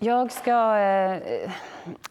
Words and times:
Jag 0.00 0.32
ska 0.32 0.78
eh, 0.78 1.50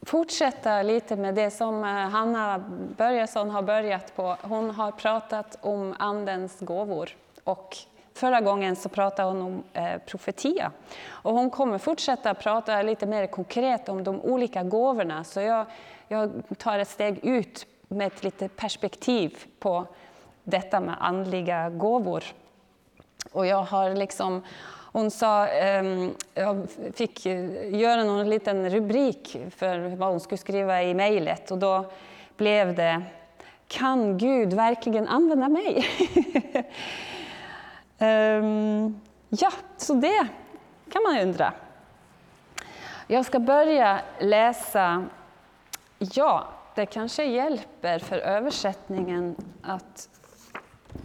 fortsätta 0.01 0.81
lite 0.81 1.15
med 1.15 1.35
det 1.35 1.51
som 1.51 1.83
eh, 1.83 1.89
Hanna 1.89 2.59
Börjesson 2.97 3.49
har 3.49 3.61
börjat 3.61 4.15
på. 4.15 4.37
Hon 4.41 4.71
har 4.71 4.91
pratat 4.91 5.57
om 5.61 5.95
Andens 5.99 6.59
gåvor 6.59 7.09
och 7.43 7.77
förra 8.13 8.41
gången 8.41 8.75
så 8.75 8.89
pratade 8.89 9.29
hon 9.29 9.41
om 9.41 9.63
eh, 9.73 9.97
profetia. 10.05 10.71
Och 11.07 11.33
hon 11.33 11.49
kommer 11.49 11.77
fortsätta 11.77 12.33
prata 12.33 12.81
lite 12.81 13.05
mer 13.05 13.27
konkret 13.27 13.89
om 13.89 14.03
de 14.03 14.21
olika 14.21 14.63
gåvorna. 14.63 15.23
Så 15.23 15.41
jag, 15.41 15.65
jag 16.07 16.43
tar 16.57 16.79
ett 16.79 16.89
steg 16.89 17.25
ut 17.25 17.65
med 17.87 18.07
ett 18.07 18.23
litet 18.23 18.55
perspektiv 18.55 19.37
på 19.59 19.85
detta 20.43 20.79
med 20.79 20.95
andliga 20.99 21.69
gåvor. 21.69 22.23
Och 23.31 23.45
jag 23.45 23.63
har 23.63 23.95
liksom 23.95 24.43
hon 24.97 25.11
sa, 25.11 25.47
ehm, 25.47 26.15
jag 26.33 26.67
fick 26.93 27.25
eh, 27.25 27.75
göra 27.79 28.03
någon 28.03 28.29
liten 28.29 28.69
rubrik 28.69 29.37
för 29.55 29.95
vad 29.95 30.09
hon 30.09 30.19
skulle 30.19 30.37
skriva 30.37 30.83
i 30.83 30.93
mejlet 30.93 31.51
och 31.51 31.57
då 31.57 31.85
blev 32.37 32.75
det 32.75 33.01
Kan 33.67 34.17
Gud 34.17 34.53
verkligen 34.53 35.07
använda 35.07 35.49
mig? 35.49 35.85
um, 37.99 39.01
ja, 39.29 39.51
så 39.77 39.93
det 39.93 40.27
kan 40.91 41.03
man 41.03 41.19
undra. 41.19 41.53
Jag 43.07 43.25
ska 43.25 43.39
börja 43.39 43.99
läsa, 44.19 45.05
ja, 45.97 46.47
det 46.75 46.85
kanske 46.85 47.23
hjälper 47.23 47.99
för 47.99 48.17
översättningen 48.17 49.35
att 49.61 50.09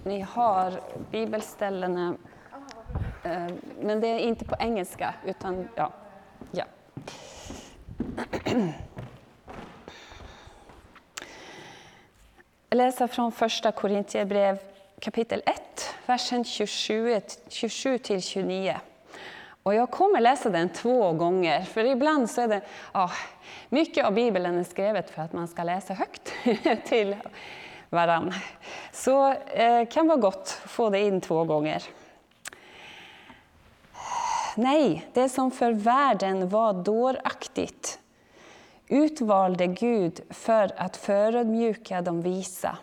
ni 0.04 0.20
har 0.20 0.80
bibelställena 1.10 2.14
Eh, 3.22 3.46
men 3.80 4.00
det 4.00 4.06
är 4.06 4.18
inte 4.18 4.44
på 4.44 4.56
engelska, 4.58 5.14
utan 5.26 5.68
ja. 5.74 5.92
ja. 6.50 6.64
Jag 12.68 12.76
läser 12.76 13.06
från 13.06 13.32
första 13.32 13.72
Korintierbrev 13.72 14.58
kapitel 15.00 15.42
1, 15.46 15.94
versen 16.06 16.44
27, 16.44 17.20
27 17.48 17.98
till 17.98 18.22
29. 18.22 18.76
Och 19.62 19.74
jag 19.74 19.90
kommer 19.90 20.20
läsa 20.20 20.50
den 20.50 20.68
två 20.68 21.12
gånger, 21.12 21.62
för 21.62 21.84
ibland 21.84 22.30
så 22.30 22.40
är 22.40 22.48
det... 22.48 22.60
Ja, 22.92 23.10
mycket 23.68 24.06
av 24.06 24.14
Bibeln 24.14 24.58
är 24.58 24.64
skrivet 24.64 25.10
för 25.10 25.22
att 25.22 25.32
man 25.32 25.48
ska 25.48 25.62
läsa 25.62 25.94
högt 25.94 26.32
till 26.88 27.16
varann. 27.90 28.32
Så 28.92 29.34
det 29.46 29.80
eh, 29.80 29.88
kan 29.88 30.08
vara 30.08 30.18
gott 30.18 30.60
att 30.64 30.70
få 30.70 30.90
det 30.90 31.00
in 31.00 31.20
två 31.20 31.44
gånger. 31.44 31.82
Nej, 34.56 35.06
det 35.12 35.28
som 35.28 35.50
för 35.50 35.72
världen 35.72 36.48
var 36.48 36.72
dåraktigt 36.72 37.98
utvalde 38.88 39.66
Gud 39.66 40.20
för 40.30 40.72
att 40.76 40.96
förödmjuka 40.96 42.02
de 42.02 42.22
visa. 42.22 42.78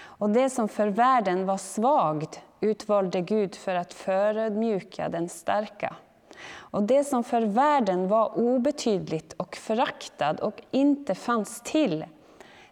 Och 0.00 0.30
det 0.30 0.50
som 0.50 0.68
för 0.68 0.86
världen 0.86 1.46
var 1.46 1.56
svagt 1.56 2.40
utvalde 2.60 3.20
Gud 3.20 3.54
för 3.54 3.74
att 3.74 3.94
förödmjuka 3.94 5.08
den 5.08 5.28
starka. 5.28 5.96
Och 6.54 6.82
det 6.82 7.04
som 7.04 7.24
för 7.24 7.42
världen 7.42 8.08
var 8.08 8.38
obetydligt 8.38 9.32
och 9.32 9.56
föraktad 9.56 10.40
och 10.40 10.62
inte 10.70 11.14
fanns 11.14 11.60
till, 11.60 12.04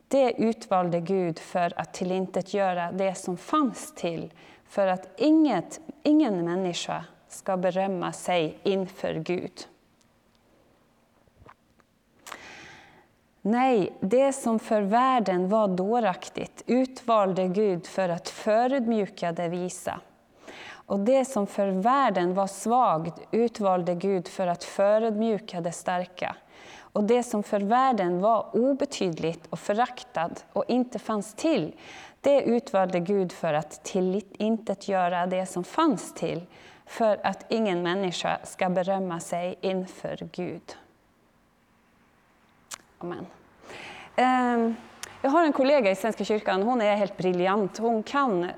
det 0.09 0.33
utvalde 0.33 1.01
Gud 1.01 1.39
för 1.39 1.81
att 1.81 1.95
tillintetgöra 1.95 2.93
det 2.93 3.15
som 3.15 3.37
fanns 3.37 3.95
till, 3.95 4.33
för 4.69 4.87
att 4.87 5.21
inget, 5.21 5.81
ingen 6.03 6.45
människa 6.45 7.05
ska 7.31 7.56
berömma 7.56 8.12
sig 8.12 8.59
inför 8.62 9.14
Gud. 9.14 9.67
Nej, 13.42 13.92
det 14.00 14.33
som 14.33 14.59
för 14.59 14.83
världen 14.83 15.48
var 15.48 15.69
dåraktigt 15.69 16.62
utvalde 16.67 17.48
Gud 17.48 17.87
för 17.87 18.09
att 18.09 18.28
förödmjuka 18.28 19.32
det 19.32 19.49
visa. 19.49 20.00
Och 20.91 21.00
det 21.00 21.25
som 21.25 21.47
för 21.47 21.69
världen 21.69 22.34
var 22.34 22.47
svagt 22.47 23.21
utvalde 23.31 23.94
Gud 23.94 24.28
för 24.28 24.47
att 24.47 24.65
förödmjuka 24.65 25.60
det 25.60 25.72
starka. 25.72 26.37
Och 26.93 27.04
det 27.04 27.22
som 27.22 27.43
för 27.43 27.60
världen 27.60 28.21
var 28.21 28.56
obetydligt 28.56 29.47
och 29.50 29.59
föraktad 29.59 30.31
och 30.53 30.65
inte 30.69 30.99
fanns 30.99 31.34
till, 31.34 31.75
det 32.21 32.43
utvalde 32.43 33.00
Gud 33.00 33.33
för 33.33 33.54
att 33.54 33.84
tillintetgöra 33.84 35.27
det 35.27 35.47
som 35.47 35.65
fanns 35.65 36.15
till, 36.15 36.47
för 36.91 37.21
att 37.23 37.45
ingen 37.49 37.83
människa 37.83 38.39
ska 38.45 38.69
berömma 38.69 39.21
sig 39.21 39.59
inför 39.61 40.28
Gud. 40.33 40.77
Amen. 42.99 43.27
Ehm, 44.17 44.77
jag 45.23 45.31
har 45.31 45.45
en 45.45 45.53
kollega 45.53 45.91
i 45.91 45.97
Svenska 45.97 46.25
kyrkan, 46.25 46.62
hon 46.62 46.81
är 46.81 46.97
helt 46.97 47.17
briljant. 47.17 47.78
Hon 47.78 48.03
kan 48.03 48.45
eh, 48.45 48.51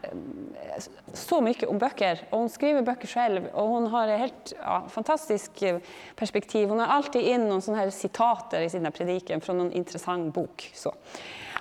så 1.13 1.41
mycket 1.41 1.69
om 1.69 1.79
böcker. 1.79 2.21
Och 2.31 2.39
hon 2.39 2.49
skriver 2.49 2.83
böcker 2.83 3.07
själv 3.07 3.47
och 3.47 3.69
hon 3.69 3.87
har 3.87 4.09
ett 4.09 4.21
helt 4.21 4.53
ja, 4.59 4.83
fantastiskt 4.89 5.63
eh, 5.63 5.79
perspektiv. 6.17 6.69
Hon 6.69 6.79
har 6.79 6.87
alltid 6.87 7.23
in 7.23 7.49
någon 7.49 7.63
sån 7.63 7.75
här 7.75 7.91
citater 7.91 8.61
i 8.61 8.71
sina 8.71 8.91
prediken 8.91 9.41
från 9.41 9.59
någon 9.59 9.73
intressant 9.73 10.35
bok. 10.35 10.71
Så. 10.75 10.95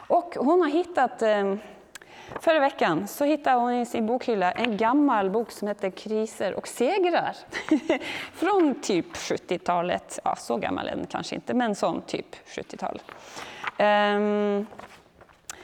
Och 0.08 0.36
hon 0.40 0.62
har 0.62 0.70
hittat 0.70 1.22
ehm, 1.22 1.59
Förra 2.40 2.59
veckan 2.59 3.08
så 3.08 3.25
hittade 3.25 3.59
hon 3.59 3.74
i 3.74 3.86
sin 3.86 4.06
bokhylla 4.06 4.52
en 4.52 4.78
gammal 4.78 5.30
bok 5.30 5.52
som 5.52 5.68
heter 5.68 5.90
Kriser 5.90 6.53
och 6.53 6.68
segrar. 6.68 7.36
Från 8.34 8.81
typ 8.81 9.14
70-talet. 9.14 10.19
Ja, 10.24 10.36
så 10.36 10.58
gammal 10.58 10.88
är 10.88 10.96
den 10.96 11.06
kanske 11.06 11.36
inte, 11.36 11.53
men 11.53 11.75
sån 11.75 12.02
typ 12.02 12.36
70-tal. 12.46 13.02
Um, 13.80 13.86
ehm, 13.86 14.66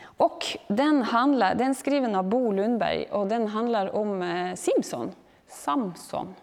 och 0.03 0.45
den, 0.67 1.03
handlar, 1.03 1.55
den 1.55 1.69
är 1.69 1.73
skriven 1.73 2.15
av 2.15 2.23
Bo 2.23 2.51
Lundberg 2.51 3.05
och 3.11 3.27
den 3.27 3.47
handlar 3.47 3.95
om 3.95 4.21
eh, 4.21 4.55
Simpson. 4.55 5.11
Samson. 5.47 6.35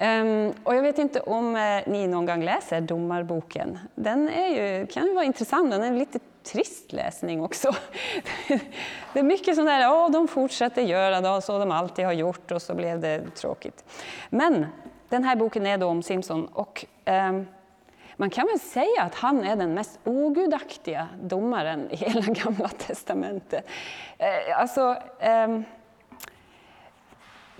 Um, 0.00 0.54
och 0.64 0.74
jag 0.74 0.82
vet 0.82 0.98
inte 0.98 1.20
om 1.20 1.56
uh, 1.56 1.80
ni 1.86 2.06
någon 2.06 2.26
gång 2.26 2.44
läser 2.44 2.80
Domarboken. 2.80 3.78
Den 3.94 4.28
är 4.28 4.48
ju, 4.48 4.86
kan 4.86 5.06
ju 5.06 5.14
vara 5.14 5.24
intressant, 5.24 5.70
den 5.70 5.82
är 5.82 5.92
lite 5.92 6.18
trist 6.42 6.92
läsning 6.92 7.42
också. 7.42 7.74
Det 9.12 9.18
är 9.18 9.22
mycket 9.22 9.56
sånt 9.56 9.68
där, 9.68 9.80
ja 9.80 10.08
de 10.08 10.28
fortsätter 10.28 10.82
göra 10.82 11.20
det 11.20 11.42
så 11.42 11.58
de 11.58 11.70
alltid 11.70 12.04
har 12.04 12.12
gjort 12.12 12.50
och 12.50 12.62
så 12.62 12.74
blev 12.74 13.00
det 13.00 13.34
tråkigt. 13.34 13.84
Men 14.30 14.66
den 15.08 15.24
här 15.24 15.36
boken 15.36 15.66
är 15.66 15.78
då 15.78 15.86
om 15.86 16.02
Simpson 16.02 16.46
och 16.46 16.84
um, 17.06 17.46
man 18.16 18.30
kan 18.30 18.46
väl 18.46 18.60
säga 18.60 19.02
att 19.02 19.14
han 19.14 19.44
är 19.44 19.56
den 19.56 19.74
mest 19.74 19.98
ogudaktiga 20.04 21.08
domaren 21.22 21.90
i 21.90 21.96
hela 21.96 22.20
Gamla 22.26 22.68
Testamentet. 22.68 23.64
Uh, 24.20 24.60
alltså, 24.60 24.96
um, 25.46 25.64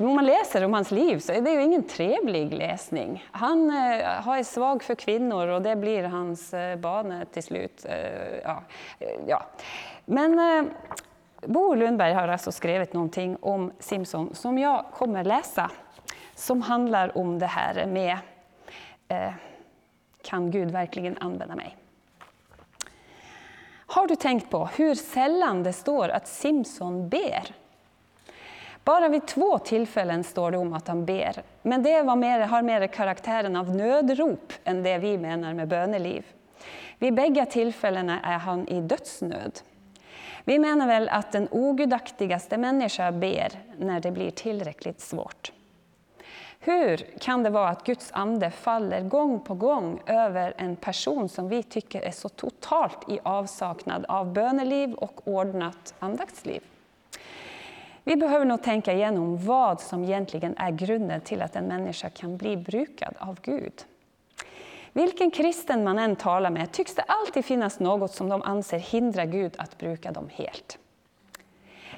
om 0.07 0.15
man 0.15 0.27
läser 0.27 0.65
om 0.65 0.75
hans 0.75 0.91
liv 0.91 1.19
så 1.19 1.33
är 1.33 1.41
det 1.41 1.51
ju 1.51 1.63
ingen 1.63 1.83
trevlig 1.83 2.55
läsning. 2.55 3.25
Han 3.31 3.71
eh, 3.71 4.29
är 4.29 4.43
svag 4.43 4.83
för 4.83 4.95
kvinnor 4.95 5.47
och 5.47 5.63
det 5.63 5.77
blir 5.77 6.05
hans 6.05 6.55
eh, 6.55 6.77
bane 6.77 7.25
till 7.25 7.43
slut. 7.43 7.87
Eh, 7.89 8.39
ja, 8.45 8.63
eh, 8.99 9.09
ja. 9.27 9.43
Men 10.05 10.39
eh, 10.39 10.73
Bo 11.47 11.75
Lundberg 11.75 12.13
har 12.13 12.29
alltså 12.29 12.53
skrivit 12.53 12.93
någonting 12.93 13.37
om 13.41 13.73
Simpson 13.79 14.35
som 14.35 14.59
jag 14.59 14.85
kommer 14.95 15.25
läsa, 15.25 15.71
som 16.35 16.63
handlar 16.63 17.19
om 17.19 17.39
det 17.39 17.47
här 17.47 17.87
med 17.87 18.19
eh, 19.09 19.33
kan 20.23 20.51
Gud 20.51 20.71
verkligen 20.71 21.19
använda 21.19 21.57
mig? 21.57 21.77
Har 23.87 24.07
du 24.07 24.17
tänkt 24.17 24.51
på 24.51 24.69
hur 24.77 24.95
sällan 24.95 25.63
det 25.63 25.73
står 25.73 26.09
att 26.09 26.29
Simson 26.29 27.09
ber? 27.09 27.55
Bara 28.89 29.09
vid 29.09 29.27
två 29.27 29.59
tillfällen 29.59 30.25
står 30.25 30.51
det 30.51 30.59
om 30.59 30.73
att 30.73 30.89
han 30.89 31.05
ber, 31.05 31.43
men 31.63 31.83
det 31.83 32.17
mer, 32.17 32.41
har 32.41 32.63
mer 32.63 32.87
karaktären 32.87 33.57
av 33.57 33.77
nödrop 33.77 34.53
än 34.65 34.83
det 34.83 34.99
vi 34.99 35.19
menar 35.19 35.55
med 35.55 35.69
böneliv. 35.69 36.27
Vid 36.99 37.15
bägge 37.15 37.47
tillfällena 37.47 38.21
är 38.21 38.39
han 38.39 38.69
i 38.69 38.81
dödsnöd. 38.81 39.61
Vi 40.45 40.59
menar 40.59 40.87
väl 40.87 41.09
att 41.09 41.33
den 41.33 41.49
ogudaktigaste 41.51 42.57
människa 42.59 43.13
ber 43.13 43.53
när 43.79 44.01
det 44.01 44.11
blir 44.11 44.31
tillräckligt 44.31 45.01
svårt. 45.01 45.53
Hur 46.61 46.97
kan 46.97 47.43
det 47.43 47.51
vara 47.51 47.69
att 47.69 47.85
Guds 47.85 48.11
ande 48.13 48.51
faller 48.51 49.01
gång 49.01 49.41
på 49.41 49.55
gång 49.55 50.01
över 50.07 50.55
en 50.57 50.77
person 50.77 51.29
som 51.29 51.49
vi 51.49 51.63
tycker 51.63 52.01
är 52.01 52.13
så 52.13 52.29
totalt 52.29 53.09
i 53.09 53.19
avsaknad 53.23 54.05
av 54.09 54.33
böneliv 54.33 54.95
och 54.95 55.29
ordnat 55.29 55.95
andaktsliv? 55.99 56.63
Vi 58.09 58.17
behöver 58.17 58.45
nog 58.45 58.63
tänka 58.63 58.93
igenom 58.93 59.37
vad 59.37 59.81
som 59.81 60.05
egentligen 60.05 60.55
är 60.57 60.71
grunden 60.71 61.21
till 61.21 61.43
att 61.43 61.57
en 61.57 61.65
människa 61.65 62.11
kan 62.11 62.37
bli 62.37 62.57
brukad 62.57 63.15
av 63.19 63.41
Gud. 63.43 63.73
Vilken 64.93 65.31
kristen 65.31 65.85
man 65.85 65.99
än 65.99 66.17
talar 66.17 66.51
med 66.51 66.73
tycks 66.73 66.95
det 66.95 67.03
alltid 67.03 67.45
finnas 67.45 67.81
något 67.81 68.15
som 68.15 68.29
de 68.29 68.43
anser 68.43 68.79
hindrar 68.79 69.25
Gud 69.25 69.55
att 69.59 69.79
bruka 69.79 70.13
dem 70.13 70.29
helt. 70.33 70.79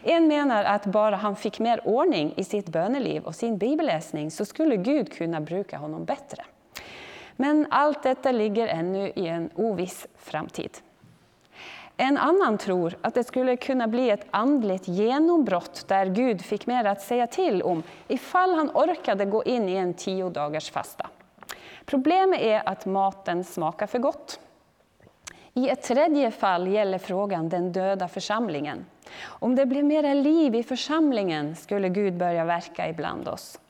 En 0.04 0.28
menar 0.28 0.64
att 0.64 0.86
bara 0.86 1.16
han 1.16 1.36
fick 1.36 1.58
mer 1.58 1.88
ordning 1.88 2.34
i 2.36 2.44
sitt 2.44 2.68
böneliv 2.68 3.22
och 3.22 3.34
sin 3.34 3.58
bibelläsning 3.58 4.30
så 4.30 4.44
skulle 4.44 4.76
Gud 4.76 5.12
kunna 5.12 5.40
bruka 5.40 5.78
honom 5.78 6.04
bättre. 6.04 6.44
Men 7.36 7.66
allt 7.70 8.02
detta 8.02 8.32
ligger 8.32 8.68
ännu 8.68 9.12
i 9.14 9.26
en 9.26 9.50
oviss 9.54 10.06
framtid. 10.16 10.78
En 12.02 12.19
annan 12.19 12.58
tror 12.58 12.94
att 13.02 13.14
det 13.14 13.25
skulle 13.25 13.56
kunna 13.56 13.88
bli 13.88 14.11
ett 14.11 14.26
andligt 14.31 14.88
genombrott 14.88 15.85
där 15.88 16.06
Gud 16.06 16.43
fick 16.43 16.67
mer 16.67 16.85
att 16.85 17.00
säga 17.00 17.26
till 17.26 17.62
om 17.62 17.82
ifall 18.08 18.55
han 18.55 18.70
orkade 18.70 19.25
gå 19.25 19.44
in 19.44 19.69
i 19.69 19.75
en 19.75 19.94
tio 19.94 20.31
dagars 20.31 20.70
fasta. 20.70 21.06
Problemet 21.85 22.41
är 22.41 22.69
att 22.69 22.87
maten 22.87 23.44
smakar 23.44 23.87
för 23.87 23.99
gott. 23.99 24.41
I 25.55 25.69
ett 25.69 25.82
tredje 25.82 26.31
fall 26.31 26.69
gäller 26.69 26.99
frågan 26.99 27.49
den 27.49 27.73
döda 27.73 28.08
församlingen. 28.08 28.87
Om 29.23 29.55
det 29.55 29.67
blev 29.67 29.85
mera 29.85 30.14
liv 30.14 30.55
i 30.55 30.62
församlingen 30.62 31.56
skulle 31.56 31.88
Gud 31.88 32.17
börja 32.17 32.44
verka 32.44 32.88
ibland 32.88 33.29
oss. 33.29 33.61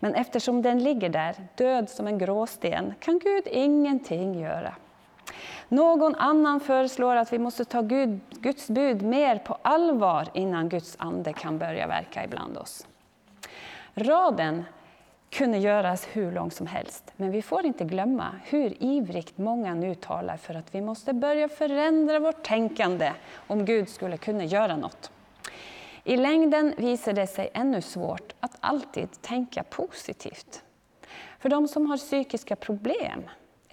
Men 0.00 0.14
eftersom 0.14 0.62
den 0.62 0.82
ligger 0.82 1.08
där, 1.08 1.34
död 1.54 1.90
som 1.90 2.06
en 2.06 2.18
gråsten, 2.18 2.94
kan 3.00 3.18
Gud 3.18 3.46
ingenting 3.46 4.40
göra. 4.40 4.74
Någon 5.68 6.14
annan 6.14 6.60
föreslår 6.60 7.16
att 7.16 7.32
vi 7.32 7.38
måste 7.38 7.64
ta 7.64 7.80
Gud, 7.80 8.20
Guds 8.30 8.68
bud 8.68 9.02
mer 9.02 9.38
på 9.38 9.58
allvar 9.62 10.28
innan 10.34 10.68
Guds 10.68 10.96
ande 10.98 11.32
kan 11.32 11.58
börja 11.58 11.86
verka 11.86 12.24
ibland 12.24 12.58
oss. 12.58 12.86
Raden 13.94 14.64
kunde 15.30 15.58
göras 15.58 16.08
hur 16.12 16.32
lång 16.32 16.50
som 16.50 16.66
helst, 16.66 17.12
men 17.16 17.30
vi 17.30 17.42
får 17.42 17.66
inte 17.66 17.84
glömma 17.84 18.26
hur 18.44 18.82
ivrigt 18.82 19.38
många 19.38 19.74
nu 19.74 19.94
talar 19.94 20.36
för 20.36 20.54
att 20.54 20.74
vi 20.74 20.80
måste 20.80 21.12
börja 21.12 21.48
förändra 21.48 22.18
vårt 22.18 22.42
tänkande 22.42 23.12
om 23.46 23.64
Gud 23.64 23.88
skulle 23.88 24.16
kunna 24.16 24.44
göra 24.44 24.76
något. 24.76 25.10
I 26.04 26.16
längden 26.16 26.74
visar 26.76 27.12
det 27.12 27.26
sig 27.26 27.50
ännu 27.54 27.82
svårt 27.82 28.32
att 28.40 28.56
alltid 28.60 29.22
tänka 29.22 29.62
positivt. 29.62 30.62
För 31.38 31.48
de 31.48 31.68
som 31.68 31.86
har 31.86 31.96
psykiska 31.96 32.56
problem 32.56 33.22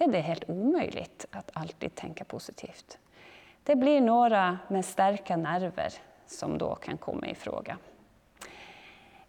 är 0.04 0.08
det 0.08 0.20
helt 0.20 0.50
omöjligt 0.50 1.26
att 1.30 1.50
alltid 1.52 1.94
tänka 1.94 2.24
positivt. 2.24 2.98
Det 3.62 3.76
blir 3.76 4.00
några 4.00 4.58
med 4.68 4.84
starka 4.84 5.36
nerver 5.36 5.92
som 6.26 6.58
då 6.58 6.74
kan 6.74 6.98
komma 6.98 7.26
i 7.26 7.34
fråga. 7.34 7.78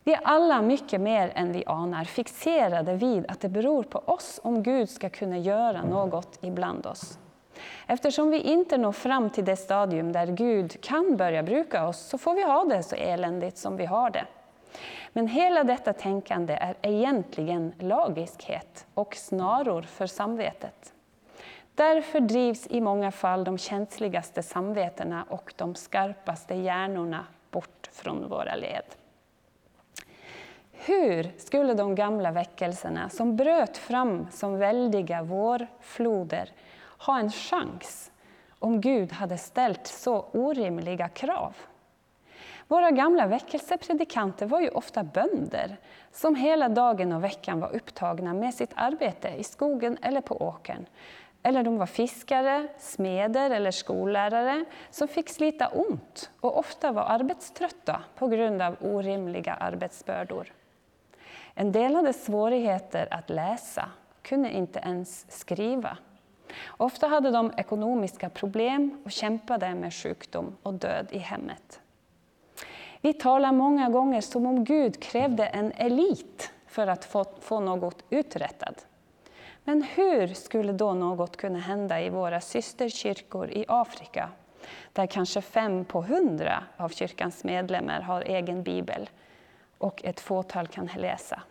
Vi 0.04 0.14
är 0.14 0.20
alla 0.24 0.62
mycket 0.62 1.02
mer 1.02 1.32
än 1.36 1.52
vi 1.52 1.64
anar 1.66 2.04
fixerade 2.04 2.96
vid 2.96 3.26
att 3.28 3.40
det 3.40 3.50
beror 3.50 3.84
på 3.84 4.00
oss 4.00 4.40
om 4.44 4.64
Gud 4.64 4.90
ska 4.90 5.10
kunna 5.10 5.38
göra 5.38 5.84
något 5.84 6.40
ibland 6.42 6.86
oss. 6.86 7.20
Eftersom 7.88 8.30
vi 8.30 8.40
inte 8.40 8.78
når 8.78 8.92
fram 8.92 9.30
till 9.30 9.46
det 9.46 9.56
stadium 9.56 10.12
där 10.12 10.28
Gud 10.28 10.82
kan 10.82 11.18
börja 11.18 11.44
bruka 11.44 11.88
oss 11.88 11.98
så 12.00 12.18
får 12.18 12.34
vi 12.34 12.44
ha 12.44 12.64
det 12.64 12.84
så 12.84 12.96
eländigt 12.96 13.58
som 13.58 13.78
vi 13.78 13.86
har 13.86 14.10
det. 14.10 14.26
Men 15.14 15.28
hela 15.28 15.64
detta 15.64 15.94
tänkande 15.94 16.54
är 16.54 16.76
egentligen 16.82 17.74
lagiskhet 17.80 18.88
och 18.94 19.16
snaror 19.16 19.82
för 19.82 20.08
samvetet. 20.08 20.94
Därför 21.76 22.20
drivs 22.20 22.68
i 22.70 22.82
många 22.82 23.12
fall 23.12 23.44
de 23.44 23.58
känsligaste 23.58 24.44
samvetena 24.44 25.26
och 25.30 25.54
de 25.58 25.76
skarpaste 25.76 26.56
hjärnorna 26.56 27.26
bort 27.52 27.90
från 27.92 28.30
våra 28.30 28.56
led. 28.56 28.84
Hur 30.72 31.32
skulle 31.38 31.74
de 31.74 31.96
gamla 31.96 32.32
väckelserna 32.32 33.10
som 33.10 33.36
bröt 33.36 33.78
fram 33.78 34.28
som 34.32 34.58
väldiga 34.58 35.24
vårfloder 35.24 36.52
ha 36.98 37.20
en 37.20 37.32
chans 37.32 38.12
om 38.60 38.82
Gud 38.82 39.12
hade 39.12 39.38
ställt 39.38 39.88
så 39.88 40.26
orimliga 40.32 41.10
krav? 41.10 41.56
Våra 42.68 42.92
gamla 42.92 43.28
väckelsepredikanter 43.28 44.46
var 44.46 44.62
ju 44.62 44.70
ofta 44.70 45.04
bönder 45.04 45.78
som 46.12 46.36
hela 46.36 46.70
dagen 46.70 47.12
och 47.12 47.24
veckan 47.24 47.60
var 47.60 47.76
upptagna 47.76 48.34
med 48.34 48.54
sitt 48.54 48.72
arbete 48.76 49.30
i 49.30 49.44
skogen 49.44 49.98
eller 50.02 50.22
på 50.22 50.42
åkern. 50.42 50.86
Eller 51.44 51.64
de 51.64 51.78
var 51.78 51.86
fiskare, 51.86 52.68
smeder 52.78 53.52
eller 53.52 53.72
skollärare 53.72 54.66
som 54.90 55.08
fick 55.08 55.30
slita 55.30 55.68
ont 55.68 56.32
och 56.40 56.60
ofta 56.60 56.92
var 56.92 57.04
arbetströtta 57.04 58.04
på 58.16 58.28
grund 58.28 58.62
av 58.62 58.76
orimliga 58.82 59.54
arbetsbördor. 59.54 60.54
En 61.54 61.72
del 61.72 61.96
hade 61.96 62.14
svårigheter 62.14 63.08
att 63.12 63.30
läsa, 63.30 63.90
kunde 64.22 64.52
inte 64.52 64.80
ens 64.80 65.32
skriva. 65.32 65.98
Ofta 66.68 67.08
hade 67.08 67.32
de 67.32 67.52
ekonomiska 67.58 68.30
problem 68.30 69.02
och 69.06 69.12
kämpade 69.12 69.76
med 69.76 69.94
sjukdom 69.94 70.56
och 70.64 70.74
död 70.74 71.08
i 71.12 71.18
hemmet. 71.18 71.82
Vi 73.02 73.14
talar 73.14 73.52
många 73.52 73.90
gånger 73.90 74.22
som 74.22 74.46
om 74.46 74.64
Gud 74.64 75.04
krävde 75.04 75.46
en 75.46 75.72
elit 75.72 76.52
för 76.68 76.88
att 76.88 77.06
få, 77.06 77.26
få 77.40 77.60
något 77.60 78.04
uträttat. 78.10 78.86
Men 79.64 79.84
hur 79.84 80.28
skulle 80.28 80.74
då 80.74 80.94
något 80.94 81.38
kunna 81.38 81.60
hända 81.60 82.02
i 82.02 82.10
våra 82.10 82.42
systerkyrkor 82.42 83.50
i 83.50 83.66
Afrika, 83.68 84.30
där 84.94 85.06
kanske 85.08 85.42
fem 85.42 85.86
på 85.86 86.02
hundra 86.02 86.64
av 86.78 86.90
kyrkans 86.90 87.44
medlemmar 87.44 88.02
har 88.02 88.22
egen 88.22 88.64
bibel 88.64 89.10
och 89.78 90.06
ett 90.06 90.20
fåtal 90.20 90.68
kan 90.68 90.90
läsa? 90.98 91.42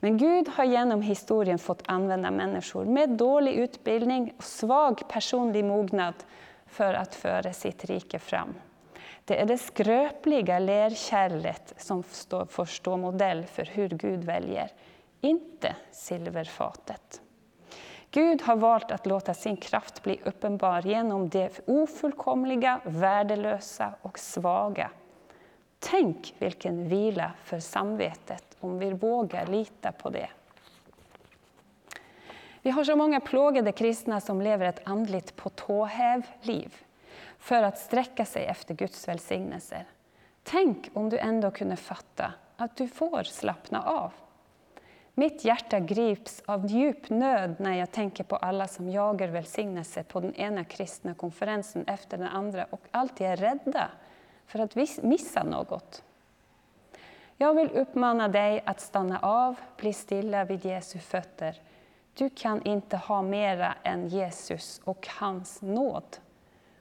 Men 0.00 0.18
Gud 0.18 0.48
har 0.48 0.64
genom 0.64 1.02
historien 1.02 1.58
fått 1.58 1.82
använda 1.86 2.30
människor 2.30 2.84
med 2.84 3.10
dålig 3.10 3.54
utbildning 3.54 4.34
och 4.36 4.44
svag 4.44 5.08
personlig 5.08 5.64
mognad 5.64 6.14
för 6.66 6.94
att 6.94 7.14
föra 7.14 7.52
sitt 7.52 7.84
rike 7.84 8.18
fram. 8.18 8.54
Det 9.30 9.40
är 9.40 9.46
det 9.46 9.58
skröpliga 9.58 10.58
lerkärlet 10.58 11.74
som 11.76 12.02
får 12.48 12.64
stå 12.64 12.96
modell 12.96 13.44
för 13.44 13.64
hur 13.64 13.88
Gud 13.88 14.24
väljer, 14.24 14.70
inte 15.20 15.76
silverfatet. 15.90 17.20
Gud 18.10 18.42
har 18.42 18.56
valt 18.56 18.90
att 18.90 19.06
låta 19.06 19.34
sin 19.34 19.56
kraft 19.56 20.02
bli 20.02 20.20
uppenbar 20.24 20.82
genom 20.82 21.28
det 21.28 21.60
ofullkomliga, 21.66 22.80
värdelösa 22.84 23.94
och 24.02 24.18
svaga. 24.18 24.90
Tänk 25.78 26.34
vilken 26.38 26.88
vila 26.88 27.32
för 27.44 27.60
samvetet 27.60 28.56
om 28.60 28.78
vi 28.78 28.92
vågar 28.92 29.46
lita 29.46 29.92
på 29.92 30.10
det. 30.10 30.28
Vi 32.62 32.70
har 32.70 32.84
så 32.84 32.96
många 32.96 33.20
plågade 33.20 33.72
kristna 33.72 34.20
som 34.20 34.42
lever 34.42 34.66
ett 34.66 34.80
andligt 34.84 35.36
på 35.36 35.48
tåhäv-liv 35.48 36.74
för 37.40 37.62
att 37.62 37.78
sträcka 37.78 38.24
sig 38.24 38.44
efter 38.44 38.74
Guds 38.74 39.08
välsignelser. 39.08 39.84
Tänk 40.42 40.90
om 40.94 41.08
du 41.08 41.18
ändå 41.18 41.50
kunde 41.50 41.76
fatta 41.76 42.32
att 42.56 42.76
du 42.76 42.88
får 42.88 43.22
slappna 43.22 43.82
av. 43.82 44.12
Mitt 45.14 45.44
hjärta 45.44 45.80
grips 45.80 46.42
av 46.46 46.66
djup 46.66 47.10
nöd 47.10 47.54
när 47.58 47.78
jag 47.78 47.90
tänker 47.90 48.24
på 48.24 48.36
alla 48.36 48.68
som 48.68 48.90
jagar 48.90 49.28
välsignelse 49.28 50.02
på 50.02 50.20
den 50.20 50.34
ena 50.34 50.64
kristna 50.64 51.14
konferensen 51.14 51.84
efter 51.86 52.18
den 52.18 52.28
andra 52.28 52.66
och 52.70 52.80
alltid 52.90 53.26
är 53.26 53.36
rädda 53.36 53.90
för 54.46 54.58
att 54.58 55.02
missa 55.02 55.42
något. 55.42 56.02
Jag 57.36 57.54
vill 57.54 57.70
uppmana 57.70 58.28
dig 58.28 58.62
att 58.66 58.80
stanna 58.80 59.18
av, 59.18 59.56
bli 59.76 59.92
stilla 59.92 60.44
vid 60.44 60.64
Jesu 60.64 60.98
fötter. 60.98 61.60
Du 62.14 62.30
kan 62.30 62.62
inte 62.62 62.96
ha 62.96 63.22
mera 63.22 63.74
än 63.82 64.08
Jesus 64.08 64.80
och 64.84 65.08
hans 65.10 65.62
nåd. 65.62 66.16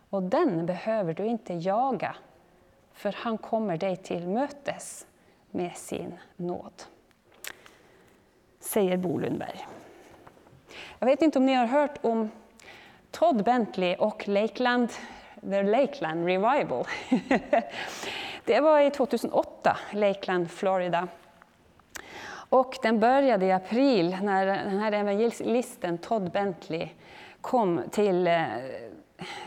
Och 0.10 0.24
den 0.24 0.66
behöver 0.66 1.14
du 1.14 1.26
inte 1.26 1.54
jaga, 1.54 2.16
för 2.94 3.16
han 3.18 3.38
kommer 3.38 3.78
dig 3.78 3.98
till 3.98 4.28
mötes 4.28 5.08
med 5.52 5.78
sin 5.78 6.14
nåd. 6.36 6.84
Säger 8.60 8.98
Bo 8.98 9.18
Lundberg. 9.18 9.66
Jag 11.00 11.08
vet 11.08 11.22
inte 11.22 11.40
om 11.40 11.46
ni 11.46 11.54
har 11.54 11.66
hört 11.66 11.98
om 12.02 12.30
Todd 13.12 13.44
Bentley 13.44 13.96
och 13.96 14.28
Lakeland, 14.28 14.90
The 15.42 15.64
Lakeland 15.64 16.26
Revival. 16.26 16.86
Det 18.46 18.60
var 18.60 18.80
i 18.80 18.92
2008, 18.92 19.78
Lakeland, 19.92 20.52
Florida. 20.52 21.08
Och 22.50 22.78
den 22.82 23.00
började 23.00 23.46
i 23.46 23.52
april 23.52 24.18
när 24.22 24.46
den 24.46 24.80
här 24.80 24.92
evangelisten 24.92 25.98
Todd 25.98 26.32
Bentley 26.32 26.90
kom 27.42 27.82
till 27.92 28.28
eh, 28.28 28.46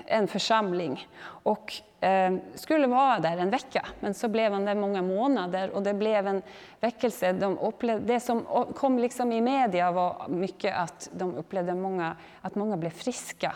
en 0.06 0.28
församling 0.28 1.08
och 1.24 1.72
eh, 2.00 2.34
skulle 2.54 2.86
vara 2.86 3.18
där 3.18 3.36
en 3.36 3.50
vecka. 3.50 3.86
Men 4.00 4.14
så 4.14 4.28
blev 4.28 4.52
han 4.52 4.64
där 4.64 4.74
många 4.74 5.02
månader 5.02 5.70
och 5.70 5.82
det 5.82 5.94
blev 5.94 6.26
en 6.26 6.42
väckelse. 6.80 7.32
De 7.32 7.58
upplevde, 7.58 8.14
det 8.14 8.20
som 8.20 8.44
kom 8.76 8.98
liksom 8.98 9.32
i 9.32 9.40
media 9.40 9.92
var 9.92 10.26
mycket 10.28 10.76
att 10.76 11.10
de 11.12 11.34
upplevde 11.34 11.74
många, 11.74 12.16
att 12.40 12.54
många 12.54 12.76
blev 12.76 12.90
friska 12.90 13.54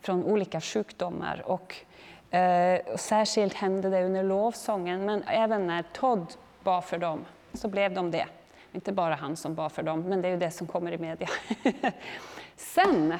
från 0.00 0.24
olika 0.24 0.60
sjukdomar. 0.60 1.42
Och 1.46 1.84
Eh, 2.32 2.80
och 2.92 3.00
särskilt 3.00 3.54
hände 3.54 3.90
det 3.90 4.04
under 4.04 4.22
lovsången, 4.22 5.04
men 5.04 5.22
även 5.22 5.66
när 5.66 5.82
Todd 5.82 6.34
bad 6.62 6.84
för 6.84 6.98
dem 6.98 7.24
så 7.52 7.68
blev 7.68 7.94
de 7.94 8.10
det. 8.10 8.26
Inte 8.72 8.92
bara 8.92 9.14
han 9.14 9.36
som 9.36 9.54
bad 9.54 9.72
för 9.72 9.82
dem, 9.82 10.00
men 10.02 10.22
det 10.22 10.28
är 10.28 10.32
ju 10.32 10.38
det 10.38 10.50
som 10.50 10.66
kommer 10.66 10.92
i 10.92 10.98
media. 10.98 11.28
Sen 12.56 13.14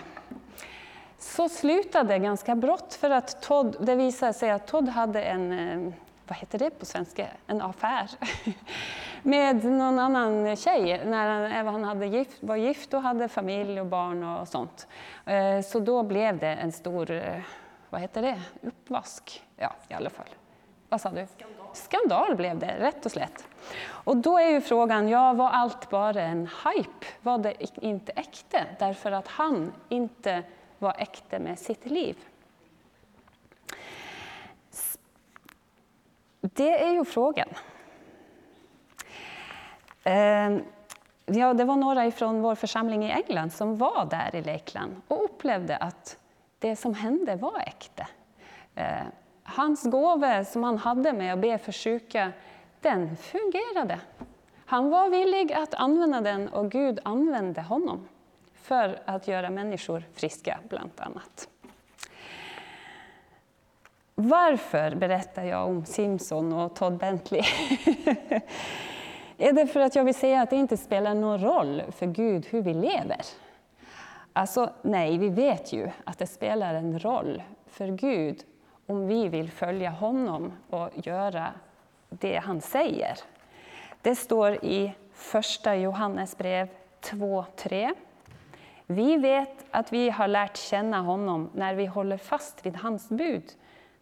så 1.22 1.48
slutade 1.48 2.08
det 2.08 2.18
ganska 2.18 2.54
brått 2.54 2.94
för 2.94 3.10
att 3.10 3.42
Todd, 3.42 3.76
det 3.80 3.94
visade 3.94 4.32
sig 4.32 4.50
att 4.50 4.66
Todd 4.66 4.88
hade 4.88 5.22
en, 5.22 5.52
eh, 5.52 5.92
vad 6.26 6.38
heter 6.38 6.58
det 6.58 6.70
på 6.70 6.86
svenska, 6.86 7.28
en 7.46 7.62
affär 7.62 8.10
med 9.22 9.64
någon 9.64 9.98
annan 9.98 10.56
tjej 10.56 11.02
när 11.06 11.48
han, 11.48 11.66
han 11.66 11.84
hade 11.84 12.06
gift, 12.06 12.42
var 12.42 12.56
gift 12.56 12.94
och 12.94 13.02
hade 13.02 13.28
familj 13.28 13.80
och 13.80 13.86
barn 13.86 14.24
och 14.24 14.48
sånt. 14.48 14.86
Eh, 15.26 15.60
så 15.60 15.78
då 15.78 16.02
blev 16.02 16.38
det 16.38 16.48
en 16.48 16.72
stor, 16.72 17.10
eh, 17.10 17.40
vad 17.90 18.00
heter 18.00 18.22
det, 18.22 18.42
uppvask. 18.62 19.44
Ja, 19.56 19.72
i 19.88 19.94
alla 19.94 20.10
fall. 20.10 20.28
Vad 20.88 21.00
sa 21.00 21.10
du? 21.10 21.26
Skandal. 21.26 21.66
Skandal 21.72 22.36
blev 22.36 22.58
det, 22.58 22.76
rätt 22.78 23.06
och 23.06 23.12
slätt. 23.12 23.48
Och 23.84 24.16
då 24.16 24.38
är 24.38 24.50
ju 24.50 24.60
frågan, 24.60 25.08
ja, 25.08 25.32
var 25.32 25.50
allt 25.50 25.90
bara 25.90 26.22
en 26.22 26.48
hype? 26.64 27.06
Var 27.20 27.38
det 27.38 27.54
inte 27.86 28.12
äkta 28.12 28.58
därför 28.78 29.12
att 29.12 29.28
han 29.28 29.72
inte 29.88 30.42
var 30.82 30.94
äkta 30.98 31.38
med 31.38 31.58
sitt 31.58 31.86
liv? 31.86 32.16
Det 36.40 36.82
är 36.84 36.92
ju 36.92 37.04
frågan. 37.04 37.48
Ehm, 40.04 40.62
ja, 41.26 41.54
det 41.54 41.64
var 41.64 41.76
några 41.76 42.10
från 42.10 42.42
vår 42.42 42.54
församling 42.54 43.04
i 43.04 43.10
England 43.10 43.52
som 43.52 43.76
var 43.76 44.04
där 44.10 44.36
i 44.36 44.42
Lakeland 44.42 45.00
och 45.08 45.24
upplevde 45.24 45.76
att 45.76 46.18
det 46.58 46.76
som 46.76 46.94
hände 46.94 47.36
var 47.36 47.58
äkta. 47.58 48.06
Ehm, 48.74 49.06
hans 49.42 49.84
gåva 49.84 50.44
som 50.44 50.64
han 50.64 50.78
hade 50.78 51.12
med 51.12 51.32
att 51.32 51.38
be 51.38 51.58
för 51.58 51.72
sjuka, 51.72 52.32
den 52.80 53.16
fungerade. 53.16 54.00
Han 54.66 54.90
var 54.90 55.10
villig 55.10 55.52
att 55.52 55.74
använda 55.74 56.20
den 56.20 56.48
och 56.48 56.70
Gud 56.70 56.98
använde 57.04 57.62
honom 57.62 58.08
för 58.72 58.98
att 59.04 59.28
göra 59.28 59.50
människor 59.50 60.04
friska, 60.14 60.58
bland 60.68 60.90
annat. 60.96 61.48
Varför 64.14 64.94
berättar 64.94 65.44
jag 65.44 65.68
om 65.68 65.84
Simpson 65.84 66.52
och 66.52 66.74
Todd 66.74 66.98
Bentley? 66.98 67.42
är 69.38 69.52
det 69.52 69.66
för 69.66 69.80
att 69.80 69.94
jag 69.94 70.04
vill 70.04 70.14
säga 70.14 70.42
att 70.42 70.50
det 70.50 70.56
inte 70.56 70.76
spelar 70.76 71.14
någon 71.14 71.40
roll 71.40 71.82
för 71.90 72.06
Gud 72.06 72.46
hur 72.50 72.62
vi 72.62 72.74
lever? 72.74 73.20
Alltså, 74.32 74.70
nej, 74.82 75.18
vi 75.18 75.28
vet 75.28 75.72
ju 75.72 75.90
att 76.04 76.18
det 76.18 76.26
spelar 76.26 76.74
en 76.74 76.98
roll 76.98 77.42
för 77.66 77.86
Gud 77.86 78.44
om 78.86 79.06
vi 79.06 79.28
vill 79.28 79.50
följa 79.50 79.90
honom 79.90 80.52
och 80.70 80.88
göra 80.94 81.48
det 82.08 82.36
han 82.36 82.60
säger. 82.60 83.18
Det 84.02 84.16
står 84.16 84.64
i 84.64 84.94
första 85.12 85.76
Johannesbrev 85.76 86.68
2.3. 87.00 87.94
Vi 88.94 89.16
vet 89.16 89.64
att 89.70 89.92
vi 89.92 90.10
har 90.10 90.28
lärt 90.28 90.56
känna 90.56 91.00
honom 91.00 91.50
när 91.54 91.74
vi 91.74 91.86
håller 91.86 92.16
fast 92.16 92.66
vid 92.66 92.76
hans 92.76 93.08
bud. 93.08 93.44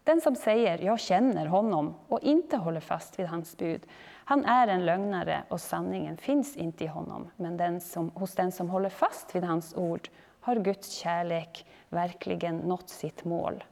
Den 0.03 0.21
som 0.21 0.35
säger 0.35 0.77
”jag 0.77 0.99
känner 0.99 1.45
honom” 1.45 1.95
och 2.07 2.19
inte 2.19 2.57
håller 2.57 2.79
fast 2.79 3.19
vid 3.19 3.25
hans 3.25 3.57
bud, 3.57 3.81
han 4.25 4.45
är 4.45 4.67
en 4.67 4.85
lögnare 4.85 5.43
och 5.49 5.61
sanningen 5.61 6.17
finns 6.17 6.55
inte 6.55 6.83
i 6.83 6.87
honom. 6.87 7.31
Men 7.35 7.57
den 7.57 7.81
som, 7.81 8.09
hos 8.09 8.35
den 8.35 8.51
som 8.51 8.69
håller 8.69 8.89
fast 8.89 9.35
vid 9.35 9.43
hans 9.43 9.75
ord 9.75 10.09
har 10.39 10.55
Guds 10.55 10.91
kärlek 10.91 11.65
verkligen 11.89 12.57
nått 12.57 12.89
sitt 12.89 13.25
mål. 13.25 13.63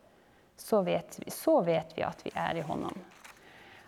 Så 0.58 0.82
vet, 0.82 1.20
vi, 1.26 1.32
så 1.32 1.62
vet 1.62 1.98
vi 1.98 2.04
att 2.04 2.26
vi 2.26 2.32
är 2.34 2.56
i 2.56 2.62
honom. 2.62 3.00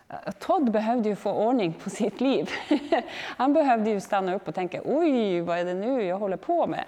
Eh, 0.08 0.32
Todd 0.38 0.70
behövde 0.70 1.08
ju 1.08 1.16
få 1.16 1.32
ordning 1.32 1.72
på 1.72 1.90
sitt 1.90 2.20
liv. 2.20 2.50
Han 3.14 3.52
behövde 3.52 3.90
ju 3.90 4.00
stanna 4.00 4.34
upp 4.34 4.48
och 4.48 4.54
tänka, 4.54 4.80
oj, 4.84 5.40
vad 5.40 5.58
är 5.58 5.64
det 5.64 5.74
nu 5.74 6.02
jag 6.02 6.18
håller 6.18 6.36
på 6.36 6.66
med? 6.66 6.84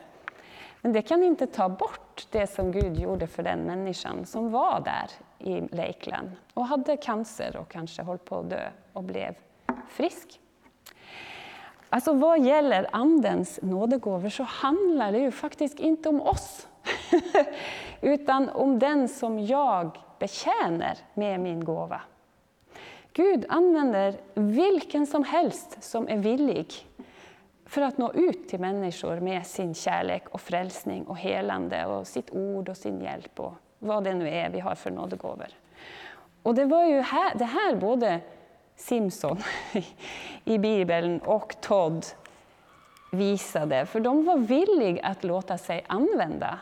Men 0.85 0.93
det 0.93 1.03
kan 1.03 1.25
inte 1.25 1.47
ta 1.47 1.69
bort 1.69 2.27
det 2.31 2.47
som 2.47 2.73
Gud 2.73 2.99
gjorde 2.99 3.27
för 3.27 3.43
den 3.43 3.59
människan 3.59 4.27
som 4.27 4.51
var 4.51 4.81
där 4.81 5.11
i 5.39 5.61
Lakeland 5.77 6.31
och 6.55 6.67
hade 6.67 6.97
cancer 6.97 7.57
och 7.57 7.69
kanske 7.69 8.03
höll 8.03 8.19
på 8.19 8.39
att 8.39 8.51
dö 8.51 8.69
och 8.93 9.03
blev 9.03 9.35
frisk. 9.89 10.41
Alltså 11.89 12.13
vad 12.13 12.45
gäller 12.45 12.87
Andens 12.93 13.59
nådegåvor 13.63 14.29
så 14.29 14.43
handlar 14.43 15.13
det 15.13 15.19
ju 15.19 15.31
faktiskt 15.31 15.79
inte 15.81 16.09
om 16.09 16.21
oss, 16.21 16.69
utan 18.01 18.49
om 18.49 18.79
den 18.79 19.09
som 19.09 19.39
jag 19.39 19.99
betjänar 20.19 20.99
med 21.15 21.41
min 21.41 21.65
gåva. 21.65 22.01
Gud 23.13 23.47
använder 23.49 24.17
vilken 24.35 25.07
som 25.07 25.25
helst 25.25 25.83
som 25.83 26.09
är 26.09 26.17
villig 26.17 26.87
för 27.67 27.83
att 27.83 27.99
nå 27.99 28.13
ut 28.13 28.49
till 28.49 28.61
människor 28.61 29.21
med 29.21 29.47
sin 29.47 29.75
kärlek 29.75 30.29
och 30.29 30.41
frälsning 30.41 31.05
och 31.05 31.19
helande 31.19 31.87
och 31.87 32.07
sitt 32.07 32.31
ord 32.31 32.69
och 32.69 32.77
sin 32.77 33.01
hjälp 33.01 33.41
och 33.41 33.55
vad 33.79 34.05
det 34.05 34.15
nu 34.15 34.29
är 34.29 34.51
vi 34.51 34.61
har 34.61 34.75
för 34.75 34.91
nådegåvor. 34.91 35.49
Och 36.43 36.55
det 36.55 36.65
var 36.65 36.85
ju 36.85 37.01
här, 37.01 37.35
det 37.35 37.45
här 37.45 37.77
både 37.77 38.21
Simson 38.77 39.39
i 40.45 40.59
Bibeln 40.59 41.19
och 41.19 41.57
Todd 41.61 42.07
visade, 43.13 43.87
för 43.87 44.01
de 44.01 44.25
var 44.25 44.37
villiga 44.37 45.07
att 45.07 45.25
låta 45.25 45.59
sig 45.59 45.85
använda 45.87 46.59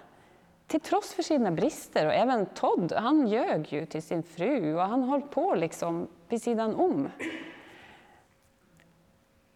till 0.66 0.80
trots 0.80 1.14
för 1.14 1.22
sina 1.22 1.50
brister. 1.50 2.06
Och 2.06 2.14
även 2.14 2.46
Todd, 2.46 2.92
han 2.92 3.26
ljög 3.26 3.72
ju 3.72 3.86
till 3.86 4.02
sin 4.02 4.22
fru 4.22 4.74
och 4.74 4.82
han 4.82 5.02
höll 5.02 5.22
på 5.22 5.54
liksom 5.54 6.08
vid 6.28 6.42
sidan 6.42 6.74
om. 6.74 7.08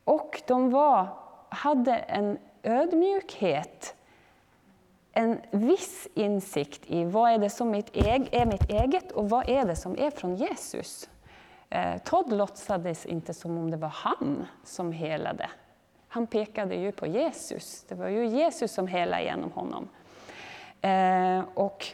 Och 0.04 0.42
de 0.46 0.70
var, 0.70 1.08
hade 1.56 1.94
en 1.94 2.38
ödmjukhet, 2.62 3.94
en 5.12 5.40
viss 5.50 6.08
insikt 6.14 6.82
i 6.86 7.04
vad 7.04 7.30
är 7.30 7.38
det 7.38 7.50
som 7.50 7.75
är 7.75 8.46
mitt 8.46 8.70
eget 8.70 9.12
och 9.12 9.30
vad 9.30 9.48
är 9.48 9.64
det 9.64 9.76
som 9.76 9.98
är 9.98 10.10
från 10.10 10.36
Jesus. 10.36 11.08
Eh, 11.70 11.98
Todd 11.98 12.32
låtsades 12.32 13.06
inte 13.06 13.34
som 13.34 13.58
om 13.58 13.70
det 13.70 13.76
var 13.76 13.88
han 13.88 14.46
som 14.64 14.92
helade. 14.92 15.50
Han 16.08 16.26
pekade 16.26 16.75
ju 16.75 16.92
på 16.92 17.06
Jesus. 17.06 17.84
Det 17.88 17.94
var 17.94 18.08
ju 18.08 18.26
Jesus 18.26 18.72
som 18.72 18.86
helade 18.86 19.22
genom 19.22 19.52
honom. 19.52 19.88
Eh, 20.80 21.44
och 21.54 21.86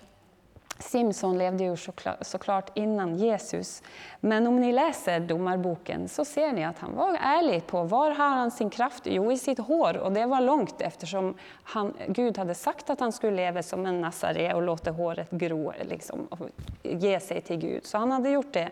Simson 0.78 1.38
levde 1.38 1.64
ju 1.64 1.76
såklart 2.20 2.70
innan 2.74 3.16
Jesus. 3.16 3.82
Men 4.20 4.46
om 4.46 4.60
ni 4.60 4.72
läser 4.72 5.20
Domarboken 5.20 6.08
så 6.08 6.24
ser 6.24 6.52
ni 6.52 6.64
att 6.64 6.78
han 6.78 6.94
var 6.94 7.18
ärlig 7.20 7.66
på 7.66 7.82
var 7.82 8.10
har 8.10 8.28
han 8.28 8.50
sin 8.50 8.70
kraft? 8.70 9.02
Jo, 9.06 9.32
i 9.32 9.38
sitt 9.38 9.58
hår. 9.58 9.96
Och 9.96 10.12
det 10.12 10.26
var 10.26 10.40
långt 10.40 10.80
eftersom 10.80 11.34
han, 11.62 11.94
Gud 12.08 12.38
hade 12.38 12.54
sagt 12.54 12.90
att 12.90 13.00
han 13.00 13.12
skulle 13.12 13.36
leva 13.36 13.62
som 13.62 13.86
en 13.86 14.00
nasare 14.00 14.54
och 14.54 14.62
låta 14.62 14.90
håret 14.90 15.30
gro 15.30 15.72
liksom, 15.82 16.26
och 16.26 16.48
ge 16.82 17.20
sig 17.20 17.40
till 17.40 17.56
Gud. 17.56 17.86
Så 17.86 17.98
han 17.98 18.10
hade 18.12 18.30
gjort 18.30 18.52
det. 18.52 18.70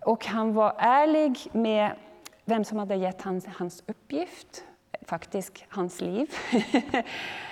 Och 0.00 0.26
han 0.26 0.54
var 0.54 0.74
ärlig 0.78 1.38
med 1.52 1.92
vem 2.44 2.64
som 2.64 2.78
hade 2.78 2.96
gett 2.96 3.22
hans, 3.22 3.46
hans 3.46 3.82
uppgift, 3.86 4.64
faktiskt 5.06 5.64
hans 5.68 6.00
liv. 6.00 6.30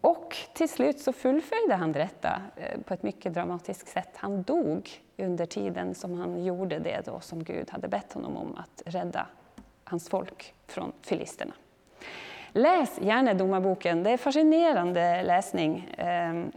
Och 0.00 0.36
till 0.52 0.68
slut 0.68 1.00
så 1.00 1.12
fullföljde 1.12 1.74
han 1.74 1.92
detta 1.92 2.42
eh, 2.56 2.80
på 2.80 2.94
ett 2.94 3.02
mycket 3.02 3.34
dramatiskt 3.34 3.88
sätt. 3.88 4.10
Han 4.14 4.42
dog 4.42 4.90
under 5.16 5.46
tiden 5.46 5.94
som 5.94 6.14
han 6.14 6.44
gjorde 6.44 6.78
det 6.78 7.02
då 7.06 7.20
som 7.20 7.44
Gud 7.44 7.70
hade 7.70 7.88
bett 7.88 8.12
honom 8.12 8.36
om 8.36 8.56
att 8.56 8.82
rädda 8.86 9.26
hans 9.84 10.08
folk 10.08 10.54
från 10.66 10.92
filisterna. 11.02 11.52
Läs 12.52 12.98
gärna 13.00 13.34
Domarboken, 13.34 14.02
det 14.02 14.10
är 14.10 14.16
fascinerande 14.16 15.22
läsning. 15.22 15.94
Ehm, 15.98 16.52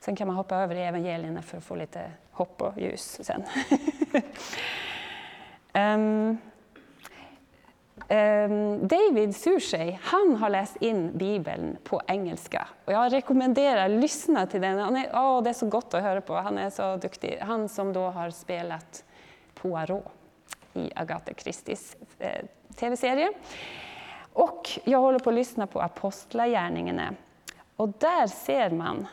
sen 0.00 0.16
kan 0.16 0.26
man 0.26 0.36
hoppa 0.36 0.56
över 0.56 0.74
i 0.74 0.82
evangelierna 0.82 1.42
för 1.42 1.58
att 1.58 1.64
få 1.64 1.74
lite 1.74 2.10
hopp 2.30 2.62
och 2.62 2.78
ljus 2.78 3.18
sen. 3.22 3.42
Ehm, 5.72 6.38
Ehm, 8.12 8.88
David 8.88 9.36
Sursey, 9.36 9.98
han 10.02 10.36
har 10.36 10.50
läst 10.50 10.76
in 10.76 11.18
Bibeln 11.18 11.76
på 11.84 12.00
engelska. 12.06 12.68
Och 12.84 12.92
jag 12.92 13.12
rekommenderar 13.12 13.84
att 13.84 14.00
lyssna 14.00 14.46
till 14.46 14.60
den. 14.60 14.78
Han 14.78 14.96
är, 14.96 15.10
oh, 15.12 15.42
det 15.42 15.50
är 15.50 15.54
så 15.54 15.66
gott 15.66 15.94
att 15.94 16.02
höra 16.02 16.20
på, 16.20 16.34
han 16.34 16.58
är 16.58 16.70
så 16.70 16.96
duktig. 16.96 17.38
Han 17.40 17.68
som 17.68 17.92
då 17.92 18.06
har 18.06 18.30
spelat 18.30 19.04
Poirot 19.54 20.04
i 20.72 20.90
Agatha 20.96 21.32
Christies 21.36 21.96
eh, 22.18 22.44
tv-serie. 22.76 23.32
Och 24.32 24.68
jag 24.84 24.98
håller 24.98 25.18
på 25.18 25.30
att 25.30 25.34
lyssna 25.34 25.66
på 25.66 25.80
Apostlagärningarna. 25.80 27.14
Och 27.76 27.88
där 27.88 28.26
ser 28.26 28.70
man 28.70 29.06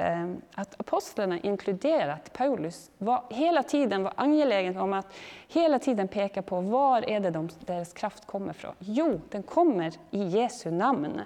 Ehm, 0.00 0.42
att 0.54 0.80
apostlarna, 0.80 1.38
inkluderat 1.38 2.32
Paulus, 2.32 2.90
var, 2.98 3.24
hela 3.30 3.62
tiden 3.62 4.02
var 4.02 4.12
angelägna 4.16 4.82
om 4.82 4.92
att 4.92 5.06
hela 5.48 5.78
tiden 5.78 6.08
peka 6.08 6.42
på 6.42 6.60
var 6.60 7.10
är 7.10 7.20
det 7.20 7.30
de, 7.30 7.48
deras 7.66 7.92
kraft 7.92 8.26
kommer 8.26 8.50
ifrån. 8.50 8.74
Jo, 8.78 9.20
den 9.28 9.42
kommer 9.42 9.92
i 10.10 10.22
Jesu 10.24 10.70
namn. 10.70 11.20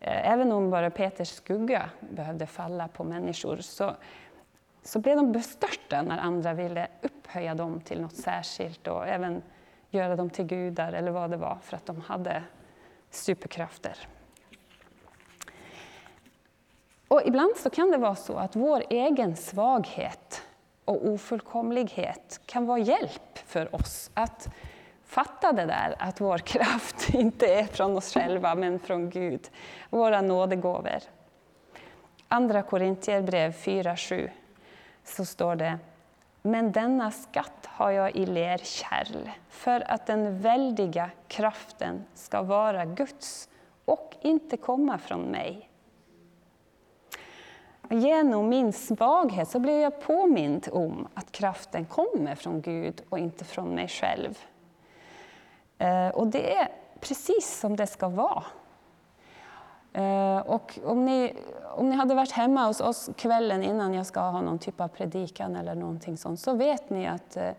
Eh, 0.00 0.32
även 0.32 0.52
om 0.52 0.70
bara 0.70 0.90
Peters 0.90 1.28
skugga 1.28 1.90
behövde 2.00 2.46
falla 2.46 2.88
på 2.88 3.04
människor 3.04 3.56
så, 3.56 3.94
så 4.82 4.98
blev 4.98 5.16
de 5.16 5.32
bestörta 5.32 6.02
när 6.02 6.18
andra 6.18 6.54
ville 6.54 6.88
upphöja 7.02 7.54
dem 7.54 7.80
till 7.80 8.00
något 8.00 8.16
särskilt 8.16 8.86
och 8.86 9.08
även 9.08 9.42
göra 9.90 10.16
dem 10.16 10.30
till 10.30 10.44
gudar 10.44 10.92
eller 10.92 11.10
vad 11.10 11.30
det 11.30 11.36
var 11.36 11.58
för 11.62 11.76
att 11.76 11.86
de 11.86 12.00
hade 12.00 12.42
superkrafter. 13.10 13.96
Och 17.08 17.22
ibland 17.24 17.56
så 17.56 17.70
kan 17.70 17.90
det 17.90 17.98
vara 17.98 18.14
så 18.14 18.36
att 18.36 18.56
vår 18.56 18.82
egen 18.90 19.36
svaghet 19.36 20.42
och 20.84 21.06
ofullkomlighet 21.08 22.40
kan 22.46 22.66
vara 22.66 22.78
hjälp 22.78 23.38
för 23.46 23.74
oss 23.74 24.10
att 24.14 24.48
fatta 25.04 25.52
det 25.52 25.66
där 25.66 25.94
att 25.98 26.20
vår 26.20 26.38
kraft 26.52 27.14
inte 27.14 27.46
är 27.46 27.64
från 27.64 27.96
oss 27.96 28.14
själva 28.14 28.54
men 28.54 28.78
från 28.78 29.10
Gud, 29.10 29.50
våra 29.90 30.20
nådegåvor. 30.20 30.98
Andra 32.28 32.62
Korintierbrev 32.62 33.52
4.7 33.52 34.30
så 35.04 35.24
står 35.24 35.56
det 35.56 35.78
Men 36.42 36.72
denna 36.72 37.10
skatt 37.10 37.66
har 37.66 37.90
jag 37.90 38.16
i 38.16 38.26
lerkärl 38.26 39.30
för 39.48 39.92
att 39.92 40.06
den 40.06 40.40
väldiga 40.40 41.10
kraften 41.28 42.04
ska 42.14 42.42
vara 42.42 42.84
Guds 42.84 43.48
och 43.84 44.14
inte 44.20 44.56
komma 44.56 44.98
från 44.98 45.20
mig. 45.20 45.65
Genom 47.90 48.48
min 48.48 48.72
svaghet 48.72 49.48
så 49.48 49.58
blev 49.58 49.80
jag 49.80 50.00
påmind 50.00 50.68
om 50.72 51.08
att 51.14 51.32
kraften 51.32 51.84
kommer 51.84 52.34
från 52.34 52.60
Gud 52.60 53.02
och 53.08 53.18
inte 53.18 53.44
från 53.44 53.74
mig 53.74 53.88
själv. 53.88 54.38
Eh, 55.78 56.08
och 56.08 56.26
det 56.26 56.56
är 56.56 56.68
precis 57.00 57.60
som 57.60 57.76
det 57.76 57.86
ska 57.86 58.08
vara. 58.08 58.44
Eh, 59.92 60.38
och 60.38 60.78
om 60.84 61.04
ni, 61.04 61.36
om 61.76 61.90
ni 61.90 61.96
hade 61.96 62.14
varit 62.14 62.32
hemma 62.32 62.66
hos 62.66 62.80
oss 62.80 63.10
kvällen 63.16 63.62
innan 63.62 63.94
jag 63.94 64.06
ska 64.06 64.20
ha 64.20 64.40
någon 64.40 64.58
typ 64.58 64.80
av 64.80 64.88
predikan 64.88 65.56
eller 65.56 65.74
någonting 65.74 66.16
sånt, 66.16 66.40
så 66.40 66.54
vet 66.54 66.90
ni 66.90 67.06
att 67.06 67.36
eh, 67.36 67.50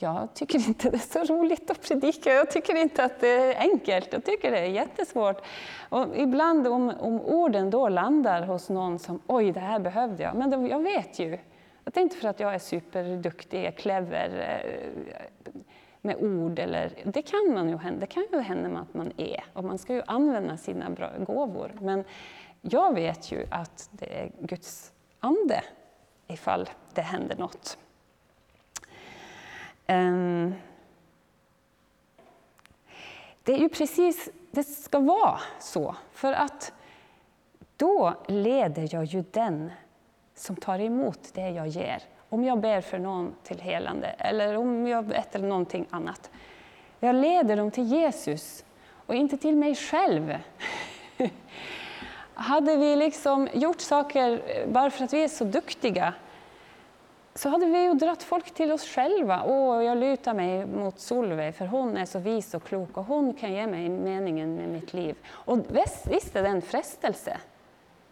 jag 0.00 0.34
tycker 0.34 0.68
inte 0.68 0.90
det 0.90 0.96
är 0.96 1.24
så 1.24 1.34
roligt 1.34 1.70
att 1.70 1.82
predika. 1.82 2.32
Jag 2.32 2.50
tycker 2.50 2.74
inte 2.74 3.04
att 3.04 3.20
det 3.20 3.28
är 3.28 3.60
enkelt. 3.60 4.12
Jag 4.12 4.24
tycker 4.24 4.50
det 4.50 4.58
är 4.58 4.70
jättesvårt. 4.70 5.42
Och 5.88 6.16
ibland 6.16 6.66
om, 6.66 6.92
om 7.00 7.20
orden 7.20 7.70
då 7.70 7.88
landar 7.88 8.42
hos 8.42 8.68
någon 8.68 8.98
som 8.98 9.20
oj, 9.26 9.52
det 9.52 9.60
här 9.60 9.78
behövde 9.78 10.22
jag. 10.22 10.34
Men 10.34 10.50
det, 10.50 10.68
jag 10.68 10.82
vet 10.82 11.18
ju 11.18 11.38
att 11.84 11.94
det 11.94 12.00
är 12.00 12.02
inte 12.02 12.16
för 12.16 12.28
att 12.28 12.40
jag 12.40 12.54
är 12.54 12.58
superduktig, 12.58 13.76
clever 13.76 14.60
eh, 14.64 15.14
med 16.00 16.16
ord. 16.16 16.58
Eller, 16.58 16.92
det 17.04 17.22
kan 17.22 17.54
man 17.54 17.68
ju 17.68 17.76
hända, 17.76 18.00
det 18.00 18.06
kan 18.06 18.26
ju 18.32 18.40
hända 18.40 18.80
att 18.80 18.94
man 18.94 19.12
är, 19.16 19.44
och 19.52 19.64
man 19.64 19.78
ska 19.78 19.94
ju 19.94 20.02
använda 20.06 20.56
sina 20.56 20.90
bra 20.90 21.10
gåvor. 21.18 21.72
Men 21.80 22.04
jag 22.60 22.94
vet 22.94 23.32
ju 23.32 23.46
att 23.50 23.88
det 23.92 24.20
är 24.20 24.30
Guds 24.40 24.92
ande 25.20 25.62
ifall 26.26 26.68
det 26.94 27.02
händer 27.02 27.36
något. 27.36 27.78
Ehm, 29.90 30.54
det 33.42 33.52
är 33.52 33.58
ju 33.58 33.68
precis, 33.68 34.28
det 34.50 34.64
ska 34.64 34.98
vara 34.98 35.40
så, 35.60 35.96
för 36.12 36.32
att 36.32 36.72
då 37.76 38.14
leder 38.26 38.88
jag 38.94 39.04
ju 39.04 39.24
den 39.30 39.70
som 40.34 40.56
tar 40.56 40.78
emot 40.78 41.30
det 41.34 41.50
jag 41.50 41.68
ger 41.68 42.02
om 42.28 42.44
jag 42.44 42.60
ber 42.60 42.80
för 42.80 42.98
någon 42.98 43.34
till 43.42 43.60
helande 43.60 44.06
eller 44.06 44.56
om 44.56 44.86
jag 44.86 45.12
äter 45.12 45.38
någonting 45.38 45.86
annat. 45.90 46.30
Jag 47.00 47.14
leder 47.14 47.56
dem 47.56 47.70
till 47.70 47.84
Jesus 47.84 48.64
och 49.06 49.14
inte 49.14 49.36
till 49.36 49.56
mig 49.56 49.74
själv. 49.74 50.36
hade 52.34 52.76
vi 52.76 52.96
liksom 52.96 53.48
gjort 53.52 53.80
saker 53.80 54.42
bara 54.72 54.90
för 54.90 55.04
att 55.04 55.12
vi 55.12 55.24
är 55.24 55.28
så 55.28 55.44
duktiga 55.44 56.14
så 57.38 57.48
hade 57.48 57.66
vi 57.66 57.82
ju 57.82 57.94
dratt 57.94 58.22
folk 58.22 58.50
till 58.50 58.72
oss 58.72 58.84
själva. 58.88 59.42
Åh, 59.46 59.84
jag 59.84 59.98
lutar 59.98 60.34
mig 60.34 60.66
mot 60.66 61.00
Solveig 61.00 61.54
för 61.54 61.66
hon 61.66 61.96
är 61.96 62.04
så 62.04 62.18
vis 62.18 62.54
och 62.54 62.64
klok 62.64 62.96
och 62.96 63.04
hon 63.04 63.34
kan 63.34 63.52
ge 63.52 63.66
mig 63.66 63.88
meningen 63.88 64.54
med 64.54 64.68
mitt 64.68 64.92
liv. 64.92 65.16
Och 65.28 65.58
visst 66.10 66.36
är 66.36 66.42
det 66.42 66.48
en 66.48 66.62
frestelse, 66.62 67.36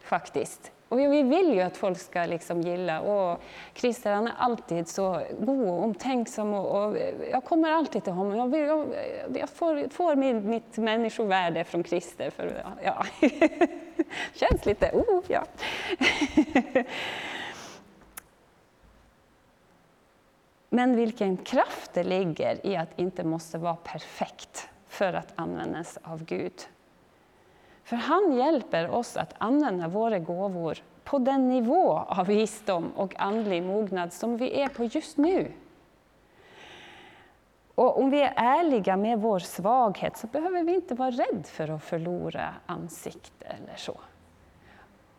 faktiskt. 0.00 0.72
Och 0.88 0.98
vi 0.98 1.22
vill 1.22 1.54
ju 1.54 1.60
att 1.60 1.76
folk 1.76 1.98
ska 1.98 2.26
liksom 2.26 2.60
gilla, 2.60 3.00
och 3.00 3.42
Christer 3.74 4.12
han 4.12 4.26
är 4.26 4.34
alltid 4.38 4.88
så 4.88 5.20
god 5.40 5.68
och 5.68 5.84
omtänksam 5.84 6.54
och, 6.54 6.86
och 6.86 6.96
jag 7.30 7.44
kommer 7.44 7.70
alltid 7.70 8.04
till 8.04 8.12
honom. 8.12 8.36
Jag, 8.36 8.48
vill, 8.48 8.60
jag, 8.60 8.86
jag 9.34 9.48
får, 9.48 9.88
får 9.88 10.16
mitt, 10.16 10.44
mitt 10.44 10.76
människovärde 10.76 11.64
från 11.64 11.84
Christer. 11.84 12.30
För, 12.30 12.64
ja. 12.82 13.04
Känns 14.34 14.66
lite, 14.66 14.90
oh 14.92 15.22
ja. 15.28 15.44
Men 20.76 20.96
vilken 20.96 21.36
kraft 21.36 21.94
det 21.94 22.04
ligger 22.04 22.66
i 22.66 22.76
att 22.76 22.98
inte 22.98 23.24
måste 23.24 23.58
vara 23.58 23.76
perfekt 23.76 24.68
för 24.88 25.12
att 25.12 25.32
användas 25.34 25.98
av 26.02 26.24
Gud. 26.24 26.52
För 27.84 27.96
han 27.96 28.32
hjälper 28.32 28.90
oss 28.90 29.16
att 29.16 29.34
använda 29.38 29.88
våra 29.88 30.18
gåvor 30.18 30.78
på 31.04 31.18
den 31.18 31.48
nivå 31.48 31.92
av 31.92 32.26
visdom 32.26 32.92
och 32.96 33.20
andlig 33.20 33.62
mognad 33.62 34.12
som 34.12 34.36
vi 34.36 34.60
är 34.60 34.68
på 34.68 34.84
just 34.84 35.16
nu. 35.16 35.52
Och 37.74 37.98
om 38.00 38.10
vi 38.10 38.22
är 38.22 38.32
ärliga 38.36 38.96
med 38.96 39.20
vår 39.20 39.38
svaghet 39.38 40.16
så 40.16 40.26
behöver 40.26 40.62
vi 40.62 40.74
inte 40.74 40.94
vara 40.94 41.10
rädda 41.10 41.42
för 41.42 41.68
att 41.68 41.84
förlora 41.84 42.54
ansikte 42.66 43.44
eller 43.44 43.76
så. 43.76 44.00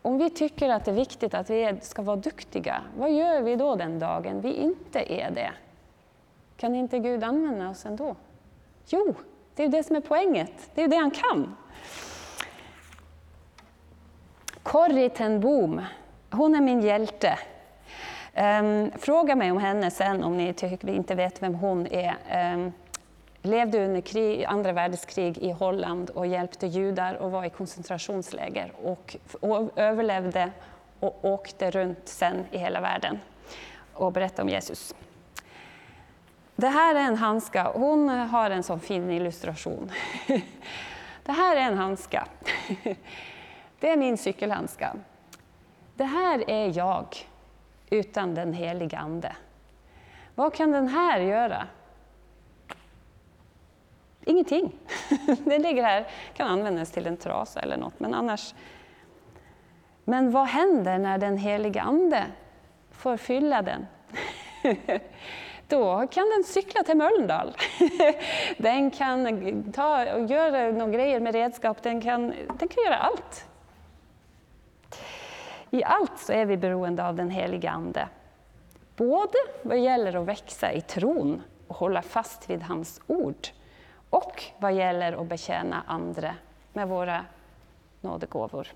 Om 0.08 0.18
vi 0.18 0.30
tycker 0.30 0.70
att 0.70 0.86
det 0.86 0.92
är 0.92 0.96
viktigt 0.96 1.34
att 1.34 1.50
vi 1.50 1.78
ska 1.82 2.02
vara 2.02 2.16
duktiga, 2.16 2.82
vad 2.98 3.12
gör 3.12 3.42
vi 3.42 3.56
då 3.56 3.76
den 3.76 4.00
dagen 4.00 4.42
vi 4.42 4.54
inte 4.54 5.14
är 5.14 5.32
det? 5.32 5.52
Kan 6.58 6.76
inte 6.76 7.00
Gud 7.00 7.24
använda 7.24 7.70
oss 7.70 7.86
ändå? 7.86 8.16
Jo, 8.86 9.16
det 9.56 9.64
är 9.64 9.68
det 9.68 9.84
som 9.84 9.96
är 9.96 10.02
poänget. 10.02 10.52
Det 10.76 10.84
är 10.84 10.88
det 10.88 10.96
han 10.96 11.12
kan. 11.12 11.56
Corrie 14.64 15.10
ten 15.10 15.40
Boom, 15.40 15.82
hon 16.32 16.56
är 16.56 16.62
min 16.62 16.82
hjälte. 16.82 17.40
Um, 18.36 18.92
fråga 18.92 19.36
mig 19.36 19.52
om 19.52 19.58
henne 19.58 19.92
sen 19.92 20.24
om 20.24 20.38
ni 20.38 20.54
inte 20.84 21.16
vet 21.16 21.44
vem 21.44 21.56
hon 21.56 21.88
är. 21.88 22.16
Um, 22.54 22.74
levde 23.48 23.86
under 23.86 24.02
krig, 24.02 24.44
andra 24.44 24.72
världskrig 24.72 25.38
i 25.38 25.52
Holland 25.52 26.10
och 26.10 26.28
hjälpte 26.28 26.68
judar 26.68 27.14
och 27.14 27.32
var 27.32 27.46
i 27.46 27.50
koncentrationsläger 27.50 28.72
och, 28.84 29.16
och 29.40 29.70
överlevde 29.76 30.52
och 31.00 31.26
åkte 31.26 31.72
runt 31.72 32.02
sen 32.06 32.46
i 32.52 32.58
hela 32.58 32.82
världen 32.82 33.20
och 33.94 34.12
berättade 34.12 34.42
om 34.42 34.50
Jesus. 34.50 34.96
Det 36.56 36.68
här 36.68 36.96
är 36.96 37.00
en 37.00 37.16
handska. 37.16 37.72
Hon 37.74 38.10
har 38.10 38.52
en 38.52 38.64
sån 38.64 38.80
fin 38.80 39.12
illustration. 39.12 39.92
Det 41.24 41.32
här 41.32 41.56
är 41.56 41.62
en 41.62 41.78
handska. 41.78 42.28
Det 43.80 43.90
är 43.90 43.98
min 43.98 44.18
cykelhandska. 44.18 44.96
Det 45.96 46.04
här 46.04 46.50
är 46.50 46.78
jag 46.78 47.06
utan 47.90 48.36
den 48.36 48.54
heliga 48.54 48.98
Ande. 48.98 49.36
Vad 50.36 50.54
kan 50.54 50.72
den 50.72 50.88
här 50.88 51.20
göra? 51.20 51.68
Ingenting. 54.28 54.76
Den 55.46 55.62
ligger 55.62 55.84
här, 55.84 56.08
kan 56.34 56.48
användas 56.48 56.92
till 56.92 57.08
en 57.08 57.18
trasa 57.18 57.60
eller 57.60 57.78
något, 57.78 58.00
men 58.00 58.14
annars... 58.14 58.54
Men 60.04 60.32
vad 60.32 60.48
händer 60.48 60.98
när 60.98 61.18
den 61.18 61.38
heliga 61.38 61.82
Ande 61.82 62.24
får 62.92 63.18
fylla 63.18 63.62
den? 63.62 63.88
Då 65.68 66.08
kan 66.08 66.30
den 66.30 66.44
cykla 66.44 66.84
till 66.84 66.98
Mölndal. 66.98 67.54
Den 68.58 68.92
kan 68.92 69.72
ta 69.72 70.14
och 70.14 70.26
göra 70.26 70.72
några 70.72 70.92
grejer 70.92 71.20
med 71.20 71.34
redskap, 71.36 71.84
den 71.84 72.02
kan, 72.02 72.34
den 72.60 72.68
kan 72.68 72.84
göra 72.86 72.98
allt. 72.98 73.46
I 75.70 75.84
allt 75.84 76.20
så 76.20 76.34
är 76.34 76.46
vi 76.46 76.58
beroende 76.58 77.08
av 77.08 77.16
den 77.16 77.30
heliga 77.30 77.72
Ande. 77.72 78.08
Både 78.96 79.38
vad 79.62 79.80
gäller 79.80 80.16
att 80.16 80.26
växa 80.26 80.72
i 80.72 80.82
tron 80.82 81.42
och 81.68 81.76
hålla 81.76 82.02
fast 82.02 82.50
vid 82.50 82.62
hans 82.62 83.02
ord 83.08 83.48
och 84.10 84.44
vad 84.58 84.74
gäller 84.74 85.22
att 85.22 85.28
betjäna 85.28 85.84
andra 85.88 86.36
med 86.74 86.88
våra 86.88 87.26
nådegåvor. 88.02 88.68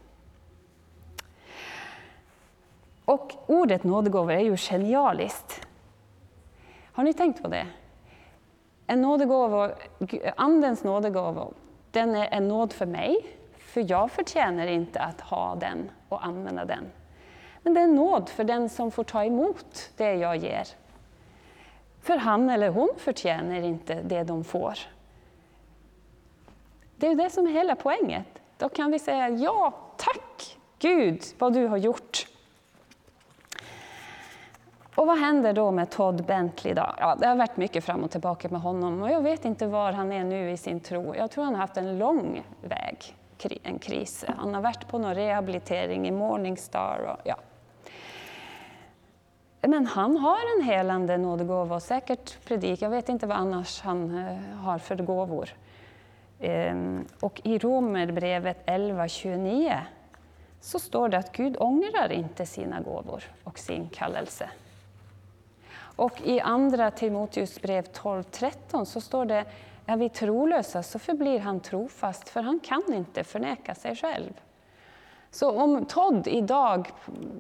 Och 3.05 3.33
ordet 3.45 3.83
nådegåvor 3.83 4.31
är 4.31 4.39
ju 4.39 4.57
genialiskt. 4.57 5.67
Har 6.91 7.03
ni 7.03 7.13
tänkt 7.13 7.41
på 7.41 7.47
det? 7.47 7.67
En 8.87 9.01
nådegåva, 9.01 9.71
Andens 10.35 10.83
nådegåva, 10.83 11.47
den 11.91 12.15
är 12.15 12.27
en 12.31 12.47
nåd 12.47 12.73
för 12.73 12.85
mig, 12.85 13.25
för 13.57 13.91
jag 13.91 14.11
förtjänar 14.11 14.67
inte 14.67 14.99
att 14.99 15.21
ha 15.21 15.55
den 15.55 15.89
och 16.09 16.25
använda 16.25 16.65
den. 16.65 16.91
Men 17.63 17.73
det 17.73 17.79
är 17.79 17.83
en 17.83 17.95
nåd 17.95 18.29
för 18.29 18.43
den 18.43 18.69
som 18.69 18.91
får 18.91 19.03
ta 19.03 19.23
emot 19.23 19.91
det 19.97 20.13
jag 20.13 20.37
ger. 20.37 20.67
För 22.01 22.17
han 22.17 22.49
eller 22.49 22.69
hon 22.69 22.89
förtjänar 22.97 23.61
inte 23.61 24.01
det 24.01 24.23
de 24.23 24.43
får. 24.43 24.77
Det 27.01 27.07
är 27.07 27.15
det 27.15 27.29
som 27.29 27.47
är 27.47 27.51
hela 27.51 27.75
poängen. 27.75 28.23
Då 28.57 28.69
kan 28.69 28.91
vi 28.91 28.99
säga 28.99 29.29
ja, 29.29 29.73
tack 29.97 30.57
Gud 30.79 31.23
vad 31.39 31.53
du 31.53 31.67
har 31.67 31.77
gjort. 31.77 32.27
Och 34.95 35.07
vad 35.07 35.17
händer 35.17 35.53
då 35.53 35.71
med 35.71 35.89
Todd 35.89 36.25
Bentley? 36.25 36.73
Då? 36.73 36.95
Ja, 36.97 37.15
det 37.15 37.27
har 37.27 37.35
varit 37.35 37.57
mycket 37.57 37.83
fram 37.83 38.03
och 38.03 38.11
tillbaka 38.11 38.49
med 38.49 38.61
honom 38.61 39.01
och 39.01 39.11
jag 39.11 39.21
vet 39.21 39.45
inte 39.45 39.67
var 39.67 39.91
han 39.91 40.11
är 40.11 40.23
nu 40.23 40.51
i 40.51 40.57
sin 40.57 40.79
tro. 40.79 41.15
Jag 41.15 41.31
tror 41.31 41.43
han 41.43 41.53
har 41.53 41.61
haft 41.61 41.77
en 41.77 41.97
lång 41.97 42.43
väg 42.61 43.15
en 43.63 43.79
kris. 43.79 44.25
Han 44.37 44.53
har 44.53 44.61
varit 44.61 44.87
på 44.87 44.97
någon 44.97 45.15
rehabilitering 45.15 46.07
i 46.07 46.11
Morningstar. 46.11 46.99
Och, 46.99 47.21
ja. 47.23 47.35
Men 49.61 49.85
han 49.85 50.17
har 50.17 50.57
en 50.57 50.63
helande 50.63 51.17
nådegåva 51.17 51.75
och 51.75 51.83
säkert 51.83 52.45
predik. 52.45 52.81
Jag 52.81 52.89
vet 52.89 53.09
inte 53.09 53.27
vad 53.27 53.37
annars 53.37 53.81
han 53.81 54.17
eh, 54.17 54.57
har 54.57 54.77
för 54.77 54.95
gåvor. 54.95 55.49
Ehm, 56.41 57.05
och 57.19 57.41
i 57.43 57.57
Romerbrevet 57.57 58.65
11.29 58.65 59.79
så 60.59 60.79
står 60.79 61.09
det 61.09 61.17
att 61.17 61.31
Gud 61.31 61.55
ångrar 61.59 62.11
inte 62.11 62.45
sina 62.45 62.81
gåvor 62.81 63.23
och 63.43 63.59
sin 63.59 63.89
kallelse. 63.89 64.49
Och 65.95 66.21
i 66.23 66.39
andra 66.39 66.91
Timoteus 66.91 67.61
brev 67.61 67.83
12.13 67.83 68.85
så 68.85 69.01
står 69.01 69.25
det 69.25 69.45
är 69.85 69.97
vi 69.97 70.09
trolösa 70.09 70.83
så 70.83 70.99
förblir 70.99 71.39
han 71.39 71.59
trofast, 71.59 72.29
för 72.29 72.41
han 72.41 72.59
kan 72.59 72.93
inte 72.93 73.23
förneka 73.23 73.75
sig 73.75 73.95
själv. 73.95 74.33
Så 75.31 75.51
om 75.51 75.85
Todd 75.85 76.27
idag, 76.27 76.87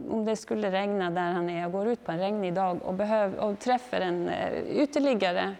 om 0.09 0.25
det 0.25 0.35
skulle 0.35 0.71
regna 0.71 1.09
där 1.09 1.31
han 1.31 1.49
är, 1.49 1.65
och 1.65 1.71
går 1.71 1.87
ut 1.87 2.05
på 2.05 2.11
en 2.11 2.19
regnig 2.19 2.53
dag 2.53 2.79
och, 2.83 2.93
behöver, 2.93 3.39
och 3.39 3.59
träffar 3.59 4.01
en 4.01 4.29
eh, 4.29 4.53
uteliggare 4.59 5.55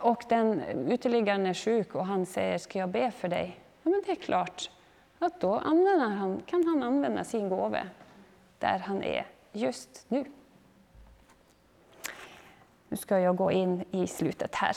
och 0.00 0.24
den 0.28 0.60
uteliggaren 0.90 1.46
är 1.46 1.54
sjuk 1.54 1.94
och 1.94 2.06
han 2.06 2.26
säger 2.26 2.58
”ska 2.58 2.78
jag 2.78 2.88
be 2.88 3.10
för 3.10 3.28
dig?” 3.28 3.60
Ja, 3.82 3.90
men 3.90 4.02
det 4.06 4.12
är 4.12 4.16
klart 4.16 4.70
att 5.18 5.40
då 5.40 5.58
han, 5.58 6.42
kan 6.46 6.66
han 6.66 6.82
använda 6.82 7.24
sin 7.24 7.48
gåva 7.48 7.82
där 8.58 8.78
han 8.78 9.02
är 9.02 9.26
just 9.52 10.04
nu. 10.08 10.24
Nu 12.88 12.96
ska 12.96 13.18
jag 13.18 13.36
gå 13.36 13.52
in 13.52 13.84
i 13.90 14.06
slutet 14.06 14.54
här. 14.54 14.76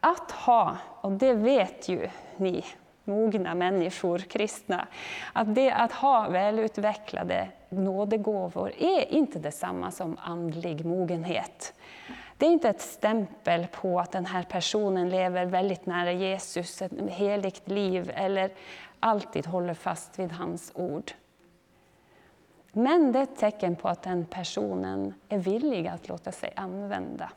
Att 0.00 0.30
ha, 0.30 0.76
och 1.00 1.12
det 1.12 1.34
vet 1.34 1.88
ju 1.88 2.10
ni 2.36 2.64
mogna 3.04 3.54
människor, 3.54 4.18
kristna, 4.18 4.86
att 5.32 5.54
det 5.54 5.70
att 5.70 5.92
ha 5.92 6.28
välutvecklade 6.28 7.48
nådegåvor 7.68 8.72
är 8.78 9.12
inte 9.12 9.38
detsamma 9.38 9.90
som 9.90 10.18
andlig 10.22 10.84
mogenhet. 10.84 11.74
Det 12.36 12.46
är 12.46 12.50
inte 12.50 12.68
ett 12.68 12.80
stämpel 12.80 13.66
på 13.72 14.00
att 14.00 14.12
den 14.12 14.26
här 14.26 14.42
personen 14.42 15.10
lever 15.10 15.46
väldigt 15.46 15.86
nära 15.86 16.12
Jesus, 16.12 16.82
ett 16.82 16.92
heligt 17.08 17.68
liv 17.68 18.12
eller 18.14 18.50
alltid 19.00 19.46
håller 19.46 19.74
fast 19.74 20.18
vid 20.18 20.32
hans 20.32 20.72
ord. 20.74 21.12
Men 22.72 23.12
det 23.12 23.18
är 23.18 23.22
ett 23.22 23.36
tecken 23.36 23.76
på 23.76 23.88
att 23.88 24.02
den 24.02 24.26
personen 24.26 25.14
är 25.28 25.38
villig 25.38 25.86
att 25.86 26.08
låta 26.08 26.32
sig 26.32 26.52
använda. 26.56 27.30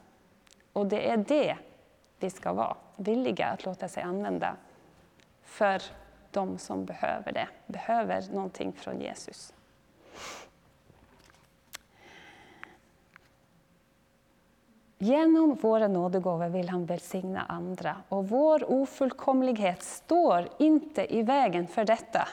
Och 0.73 0.87
det 0.87 1.09
är 1.11 1.17
det 1.17 1.55
vi 2.19 2.29
ska 2.29 2.53
vara, 2.53 2.75
villiga 2.95 3.45
att 3.45 3.65
låta 3.65 3.87
sig 3.87 4.03
använda 4.03 4.55
för 5.43 5.81
de 6.31 6.57
som 6.57 6.85
behöver 6.85 7.31
det, 7.31 7.47
behöver 7.67 8.33
någonting 8.33 8.73
från 8.73 9.01
Jesus. 9.01 9.53
Genom 14.97 15.55
våra 15.55 15.87
nådegåvor 15.87 16.49
vill 16.49 16.69
han 16.69 16.85
välsigna 16.85 17.41
andra 17.41 17.97
och 18.09 18.29
vår 18.29 18.71
ofullkomlighet 18.71 19.83
står 19.83 20.49
inte 20.59 21.15
i 21.15 21.23
vägen 21.23 21.67
för 21.67 21.85
detta 21.85 22.27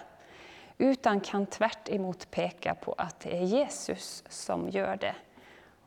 utan 0.79 1.21
kan 1.21 1.47
tvärt 1.47 1.89
emot 1.89 2.31
peka 2.31 2.75
på 2.75 2.95
att 2.99 3.21
det 3.21 3.37
är 3.37 3.43
Jesus 3.43 4.25
som 4.29 4.69
gör 4.69 4.97
det 4.97 5.15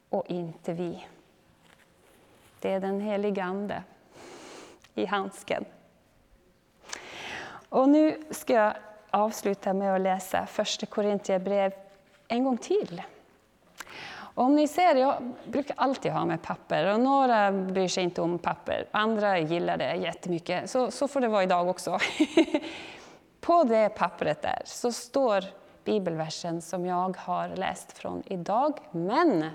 och 0.10 0.26
inte 0.28 0.74
vi. 0.74 1.08
Det 2.60 2.72
är 2.72 2.80
den 2.80 3.02
heliga 3.02 3.44
Ande 3.44 3.84
i 4.94 5.06
handsken. 5.06 5.66
Och 7.74 7.90
nu 7.90 8.24
ska 8.30 8.54
jag 8.54 8.74
avsluta 9.10 9.74
med 9.74 9.96
att 9.96 10.02
läsa 10.02 10.46
första 10.46 10.86
Korintierbrev 10.86 11.74
en 12.28 12.44
gång 12.44 12.58
till. 12.58 13.02
Och 14.10 14.44
om 14.44 14.56
ni 14.56 14.68
ser, 14.68 14.96
jag 14.96 15.34
brukar 15.46 15.76
alltid 15.78 16.12
ha 16.12 16.26
med 16.26 16.42
papper 16.42 16.94
och 16.94 17.00
några 17.00 17.52
bryr 17.52 17.88
sig 17.88 18.04
inte 18.04 18.22
om 18.22 18.40
papper, 18.40 18.86
andra 18.92 19.40
gillar 19.40 19.78
det 19.78 19.96
jättemycket. 19.96 20.70
Så, 20.70 20.92
så 20.92 21.08
får 21.08 21.22
det 21.22 21.28
vara 21.28 21.44
idag 21.44 21.68
också. 21.68 22.00
På 23.42 23.64
det 23.64 23.90
pappret 23.90 24.42
där 24.42 24.62
så 24.66 24.92
står 24.92 25.44
bibelversen 25.84 26.62
som 26.62 26.86
jag 26.86 27.18
har 27.18 27.50
läst 27.50 27.92
från 27.92 28.24
idag, 28.26 28.80
men 28.92 29.50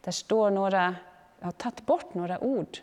där 0.00 0.12
står 0.12 0.50
några, 0.50 0.94
jag 1.38 1.46
har 1.46 1.52
tagit 1.52 1.86
bort 1.86 2.14
några 2.14 2.44
ord 2.44 2.78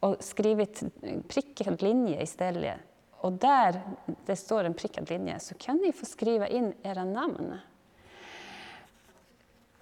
och 0.00 0.16
skrivit 0.20 0.82
prickad 1.28 1.82
linje 1.82 2.22
istället. 2.22 2.80
Och 3.20 3.32
där 3.32 3.80
det 4.26 4.36
står 4.36 4.64
en 4.64 4.74
prickad 4.74 5.10
linje 5.10 5.40
så 5.40 5.54
kan 5.54 5.76
ni 5.76 5.92
få 5.92 6.06
skriva 6.06 6.48
in 6.48 6.74
era 6.82 7.04
namn. 7.04 7.58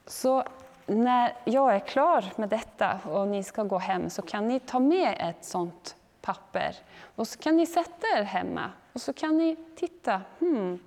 Så 0.06 0.44
när 0.86 1.32
jag 1.44 1.74
är 1.74 1.80
klar 1.80 2.24
med 2.36 2.48
detta 2.48 3.00
och 3.04 3.28
ni 3.28 3.42
ska 3.42 3.62
gå 3.62 3.78
hem 3.78 4.10
så 4.10 4.22
kan 4.22 4.48
ni 4.48 4.60
ta 4.60 4.78
med 4.78 5.16
ett 5.20 5.44
sånt 5.44 5.96
papper 6.20 6.76
och 7.16 7.28
så 7.28 7.38
kan 7.38 7.56
ni 7.56 7.66
sätta 7.66 8.06
er 8.18 8.22
hemma 8.22 8.70
och 8.92 9.00
så 9.00 9.12
kan 9.12 9.38
ni 9.38 9.56
titta. 9.76 10.22
Hmm, 10.38 10.78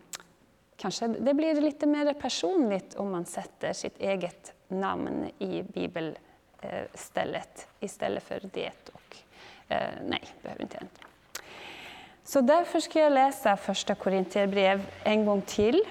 kanske 0.76 1.08
det 1.08 1.34
blir 1.34 1.62
lite 1.62 1.86
mer 1.86 2.14
personligt 2.14 2.96
om 2.96 3.12
man 3.12 3.26
sätter 3.26 3.74
sitt 3.74 4.00
eget 4.00 4.54
namn 4.68 5.30
i 5.40 5.64
bibelstället 5.64 7.68
istället 7.80 8.24
för 8.24 8.40
det 8.54 8.90
och 8.94 9.18
eh, 9.68 9.90
nej, 10.06 10.24
behöver 10.42 10.62
inte. 10.62 10.80
Så 12.30 12.42
därför 12.42 12.80
ska 12.80 13.00
jag 13.00 13.14
läsa 13.14 13.58
första 13.58 13.96
Korintierbrev 13.96 14.86
en 15.04 15.26
gång 15.26 15.42
till, 15.42 15.84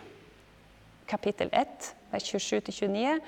kapitel 1.06 1.48
1, 1.52 1.96
vers 2.10 2.34
27-29. 2.34 3.20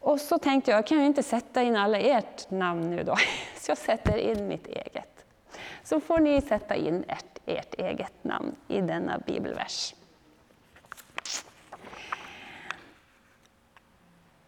Och 0.00 0.20
så 0.20 0.38
tänkte 0.38 0.70
jag, 0.70 0.78
jag 0.78 0.86
kan 0.86 1.00
ju 1.00 1.06
inte 1.06 1.22
sätta 1.22 1.62
in 1.62 1.76
alla 1.76 1.98
ert 1.98 2.50
namn 2.50 2.90
nu 2.90 3.02
då, 3.02 3.16
så 3.56 3.70
jag 3.70 3.78
sätter 3.78 4.16
in 4.16 4.48
mitt 4.48 4.66
eget. 4.66 5.24
Så 5.82 6.00
får 6.00 6.18
ni 6.18 6.40
sätta 6.40 6.74
in 6.74 7.04
ert, 7.08 7.38
ert 7.46 7.74
eget 7.74 8.24
namn 8.24 8.56
i 8.68 8.80
denna 8.80 9.18
bibelvers. 9.18 9.94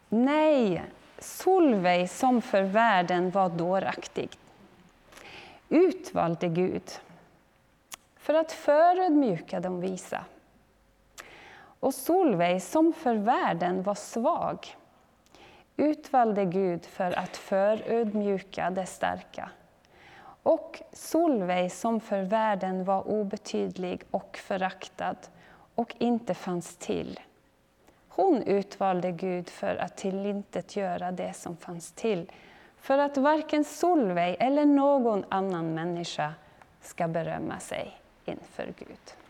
Nej, 0.09 0.83
Solveig 1.18 2.11
som 2.11 2.42
för 2.42 2.62
världen 2.62 3.30
var 3.30 3.48
dåraktig, 3.48 4.28
utvalde 5.68 6.48
Gud 6.48 6.83
för 8.25 8.35
att 8.35 8.53
förödmjuka 8.53 9.61
de 9.61 9.81
visa. 9.81 10.25
Och 11.81 11.95
Solveig, 11.95 12.63
som 12.63 12.93
för 12.93 13.15
världen 13.15 13.83
var 13.83 13.95
svag, 13.95 14.77
utvalde 15.77 16.45
Gud 16.45 16.87
för 16.87 17.19
att 17.19 17.37
förödmjuka 17.37 18.71
det 18.71 18.87
starka. 18.87 19.51
Och 20.43 20.83
Solveig, 20.93 21.73
som 21.73 22.01
för 22.01 22.23
världen 22.23 22.85
var 22.85 23.09
obetydlig 23.09 24.03
och 24.11 24.37
föraktad 24.37 25.17
och 25.75 25.95
inte 25.99 26.35
fanns 26.35 26.77
till, 26.77 27.21
hon 28.09 28.43
utvalde 28.43 29.13
Gud 29.13 29.49
för 29.51 29.77
att 29.77 29.97
tillintetgöra 29.97 31.13
det 31.13 31.33
som 31.33 31.57
fanns 31.57 31.93
till, 31.93 32.31
för 32.77 32.99
att 32.99 33.17
varken 33.17 33.65
Solveig 33.65 34.37
eller 34.41 34.65
någon 34.65 35.25
annan 35.29 35.75
människa 35.75 36.35
ska 36.81 37.09
berömma 37.09 37.59
sig 37.59 38.01
inför 38.25 38.75
Gud. 38.79 39.24